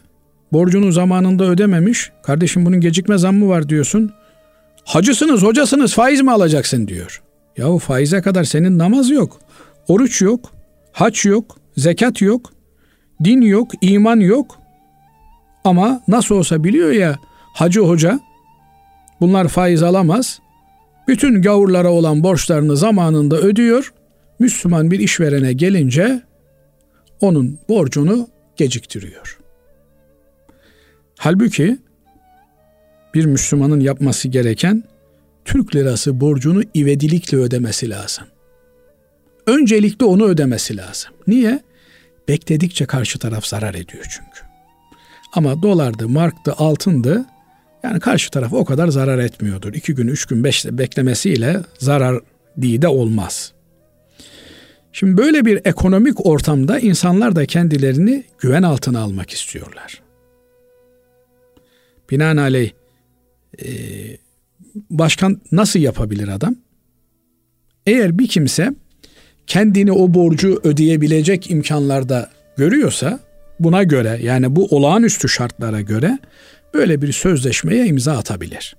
Borcunu 0.53 0.93
zamanında 0.93 1.45
ödememiş. 1.45 2.11
Kardeşim 2.23 2.67
bunun 2.67 2.81
gecikme 2.81 3.19
zammı 3.19 3.49
var 3.49 3.69
diyorsun. 3.69 4.13
Hacısınız, 4.85 5.43
hocasınız, 5.43 5.95
faiz 5.95 6.21
mi 6.21 6.31
alacaksın 6.31 6.89
diyor. 6.89 7.23
Yahu 7.57 7.79
faize 7.79 8.21
kadar 8.21 8.45
senin 8.45 8.79
namaz 8.79 9.11
yok. 9.11 9.41
Oruç 9.89 10.23
yok. 10.23 10.53
Haç 10.93 11.25
yok. 11.25 11.57
Zekat 11.77 12.23
yok. 12.23 12.53
Din 13.25 13.41
yok. 13.41 13.71
iman 13.81 14.21
yok. 14.21 14.60
Ama 15.65 16.03
nasıl 16.09 16.35
olsa 16.35 16.65
biliyor 16.65 16.91
ya 16.91 17.19
hacı 17.55 17.81
hoca 17.81 18.21
bunlar 19.21 19.49
faiz 19.49 19.83
alamaz. 19.83 20.41
Bütün 21.09 21.43
gavurlara 21.43 21.91
olan 21.91 22.23
borçlarını 22.23 22.77
zamanında 22.77 23.37
ödüyor. 23.37 23.93
Müslüman 24.39 24.91
bir 24.91 24.99
işverene 24.99 25.53
gelince 25.53 26.23
onun 27.21 27.59
borcunu 27.69 28.29
geciktiriyor. 28.57 29.39
Halbuki 31.19 31.79
bir 33.15 33.25
Müslümanın 33.25 33.81
yapması 33.81 34.29
gereken 34.29 34.85
Türk 35.45 35.75
lirası 35.75 36.21
borcunu 36.21 36.63
ivedilikle 36.77 37.39
ödemesi 37.39 37.91
lazım. 37.91 38.25
Öncelikle 39.47 40.05
onu 40.07 40.25
ödemesi 40.25 40.77
lazım. 40.77 41.11
Niye? 41.27 41.63
Bekledikçe 42.29 42.87
karşı 42.87 43.19
taraf 43.19 43.47
zarar 43.47 43.75
ediyor 43.75 44.05
çünkü. 44.11 44.50
Ama 45.33 45.63
dolardı, 45.63 46.09
marktı, 46.09 46.53
altındı 46.53 47.25
yani 47.83 48.01
karşı 48.01 48.31
taraf 48.31 48.53
o 48.53 48.65
kadar 48.65 48.89
zarar 48.89 49.19
etmiyordur. 49.19 49.75
İki 49.75 49.95
gün, 49.95 50.09
üç 50.09 50.27
gün, 50.27 50.45
beş 50.45 50.67
beklemesiyle 50.67 51.61
zarar 51.79 52.21
diye 52.61 52.83
de 52.83 52.89
olmaz. 52.89 53.53
Şimdi 54.93 55.17
böyle 55.17 55.45
bir 55.45 55.61
ekonomik 55.65 56.27
ortamda 56.27 56.79
insanlar 56.79 57.37
da 57.37 57.47
kendilerini 57.47 58.25
güven 58.39 58.63
altına 58.63 59.01
almak 59.01 59.31
istiyorlar. 59.31 60.03
Binaenaleyh 62.11 62.71
başkan 64.91 65.41
nasıl 65.53 65.81
yapabilir 65.81 66.29
adam? 66.29 66.57
Eğer 67.87 68.19
bir 68.19 68.29
kimse 68.29 68.75
kendini 69.47 69.93
o 69.93 70.15
borcu 70.15 70.61
ödeyebilecek 70.65 71.51
imkanlarda 71.51 72.31
görüyorsa 72.57 73.21
buna 73.61 73.83
göre 73.83 74.19
yani 74.23 74.57
bu 74.57 74.67
olağanüstü 74.67 75.29
şartlara 75.29 75.81
göre 75.81 76.19
böyle 76.75 77.03
bir 77.03 77.13
sözleşmeye 77.13 77.87
imza 77.87 78.19
atabilir. 78.19 78.77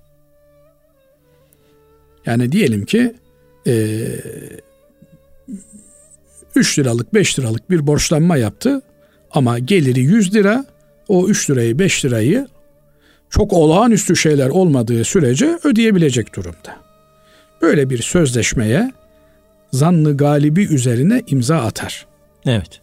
Yani 2.26 2.52
diyelim 2.52 2.84
ki 2.84 3.14
e, 3.66 3.98
3 6.54 6.78
liralık 6.78 7.14
5 7.14 7.38
liralık 7.38 7.70
bir 7.70 7.86
borçlanma 7.86 8.36
yaptı 8.36 8.82
ama 9.30 9.58
geliri 9.58 10.00
100 10.00 10.34
lira 10.34 10.64
o 11.08 11.28
3 11.28 11.50
lirayı 11.50 11.78
5 11.78 12.04
lirayı 12.04 12.46
çok 13.30 13.52
olağanüstü 13.52 14.16
şeyler 14.16 14.48
olmadığı 14.48 15.04
sürece 15.04 15.58
ödeyebilecek 15.64 16.36
durumda. 16.36 16.76
Böyle 17.62 17.90
bir 17.90 18.02
sözleşmeye 18.02 18.92
zannı 19.72 20.16
galibi 20.16 20.62
üzerine 20.62 21.22
imza 21.26 21.56
atar. 21.56 22.06
Evet. 22.46 22.80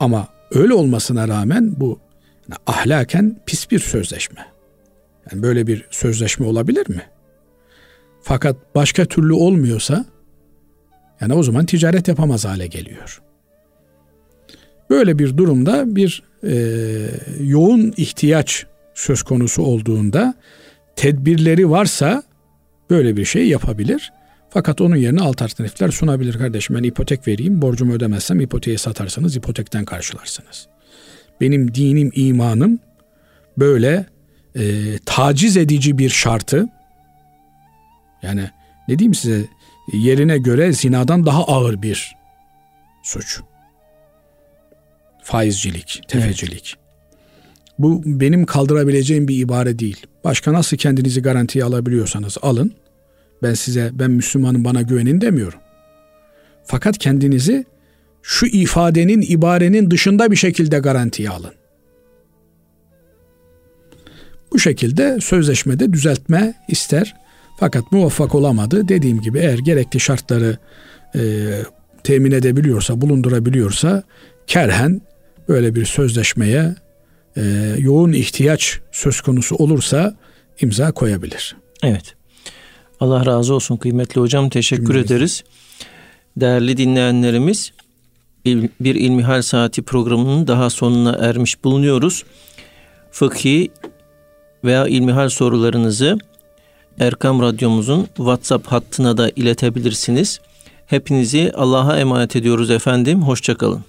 Ama 0.00 0.28
öyle 0.50 0.74
olmasına 0.74 1.28
rağmen 1.28 1.74
bu 1.76 2.00
yani 2.48 2.58
ahlaken 2.66 3.36
pis 3.46 3.70
bir 3.70 3.78
sözleşme. 3.78 4.46
Yani 5.32 5.42
böyle 5.42 5.66
bir 5.66 5.86
sözleşme 5.90 6.46
olabilir 6.46 6.88
mi? 6.88 7.02
Fakat 8.22 8.56
başka 8.74 9.04
türlü 9.04 9.32
olmuyorsa 9.32 10.04
yani 11.20 11.34
o 11.34 11.42
zaman 11.42 11.66
ticaret 11.66 12.08
yapamaz 12.08 12.44
hale 12.44 12.66
geliyor. 12.66 13.22
Böyle 14.90 15.18
bir 15.18 15.36
durumda 15.36 15.96
bir 15.96 16.22
e, 16.44 16.54
yoğun 17.40 17.94
ihtiyaç 17.96 18.66
söz 18.94 19.22
konusu 19.22 19.62
olduğunda 19.62 20.34
tedbirleri 20.96 21.70
varsa 21.70 22.22
böyle 22.90 23.16
bir 23.16 23.24
şey 23.24 23.48
yapabilir. 23.48 24.12
Fakat 24.50 24.80
onun 24.80 24.96
yerine 24.96 25.20
alternatifler 25.20 25.90
sunabilir 25.90 26.38
kardeşim. 26.38 26.76
Ben 26.76 26.82
ipotek 26.82 27.28
vereyim, 27.28 27.62
borcumu 27.62 27.92
ödemezsem 27.92 28.40
ipoteği 28.40 28.78
satarsanız 28.78 29.36
ipotekten 29.36 29.84
karşılarsınız. 29.84 30.66
Benim 31.40 31.74
dinim, 31.74 32.10
imanım 32.14 32.78
böyle 33.58 34.06
e, 34.56 34.98
taciz 35.06 35.56
edici 35.56 35.98
bir 35.98 36.10
şartı 36.10 36.68
yani 38.22 38.50
ne 38.88 38.98
diyeyim 38.98 39.14
size 39.14 39.44
yerine 39.92 40.38
göre 40.38 40.72
zinadan 40.72 41.26
daha 41.26 41.44
ağır 41.44 41.82
bir 41.82 42.16
suç. 43.02 43.40
Faizcilik, 45.22 46.02
tefecilik. 46.08 46.74
Evet. 46.76 46.88
Bu 47.78 48.02
benim 48.04 48.46
kaldırabileceğim 48.46 49.28
bir 49.28 49.38
ibare 49.38 49.78
değil. 49.78 50.06
Başka 50.24 50.52
nasıl 50.52 50.76
kendinizi 50.76 51.22
garantiye 51.22 51.64
alabiliyorsanız 51.64 52.38
alın. 52.42 52.74
Ben 53.42 53.54
size 53.54 53.90
ben 53.92 54.10
Müslümanım 54.10 54.64
bana 54.64 54.82
güvenin 54.82 55.20
demiyorum. 55.20 55.58
Fakat 56.64 56.98
kendinizi 56.98 57.64
şu 58.22 58.46
ifadenin, 58.46 59.24
ibarenin 59.28 59.90
dışında 59.90 60.30
bir 60.30 60.36
şekilde 60.36 60.78
garantiye 60.78 61.30
alın. 61.30 61.52
Bu 64.52 64.58
şekilde 64.58 65.18
sözleşmede 65.20 65.92
düzeltme 65.92 66.54
ister. 66.68 67.14
Fakat 67.60 67.92
muvaffak 67.92 68.34
olamadı. 68.34 68.88
Dediğim 68.88 69.20
gibi 69.20 69.38
eğer 69.38 69.58
gerekli 69.58 70.00
şartları 70.00 70.58
e, 71.14 71.20
temin 72.04 72.32
edebiliyorsa, 72.32 73.00
bulundurabiliyorsa 73.00 74.02
kerhen 74.46 75.00
böyle 75.48 75.74
bir 75.74 75.84
sözleşmeye 75.84 76.74
e, 77.36 77.74
yoğun 77.78 78.12
ihtiyaç 78.12 78.80
söz 78.92 79.20
konusu 79.20 79.56
olursa 79.56 80.16
imza 80.60 80.92
koyabilir. 80.92 81.56
Evet. 81.82 82.17
Allah 83.00 83.26
razı 83.26 83.54
olsun 83.54 83.76
kıymetli 83.76 84.20
hocam. 84.20 84.48
Teşekkür 84.48 84.86
Cümlemiz. 84.86 85.10
ederiz. 85.10 85.44
Değerli 86.36 86.76
dinleyenlerimiz 86.76 87.72
bir 88.80 88.94
İlmihal 88.94 89.42
Saati 89.42 89.82
programının 89.82 90.46
daha 90.46 90.70
sonuna 90.70 91.12
ermiş 91.12 91.64
bulunuyoruz. 91.64 92.24
Fıkhi 93.10 93.70
veya 94.64 94.86
ilmihal 94.86 95.28
sorularınızı 95.28 96.18
Erkam 97.00 97.42
Radyomuzun 97.42 98.06
WhatsApp 98.16 98.66
hattına 98.66 99.16
da 99.16 99.30
iletebilirsiniz. 99.36 100.40
Hepinizi 100.86 101.52
Allah'a 101.54 101.98
emanet 101.98 102.36
ediyoruz 102.36 102.70
efendim. 102.70 103.22
Hoşçakalın. 103.22 103.84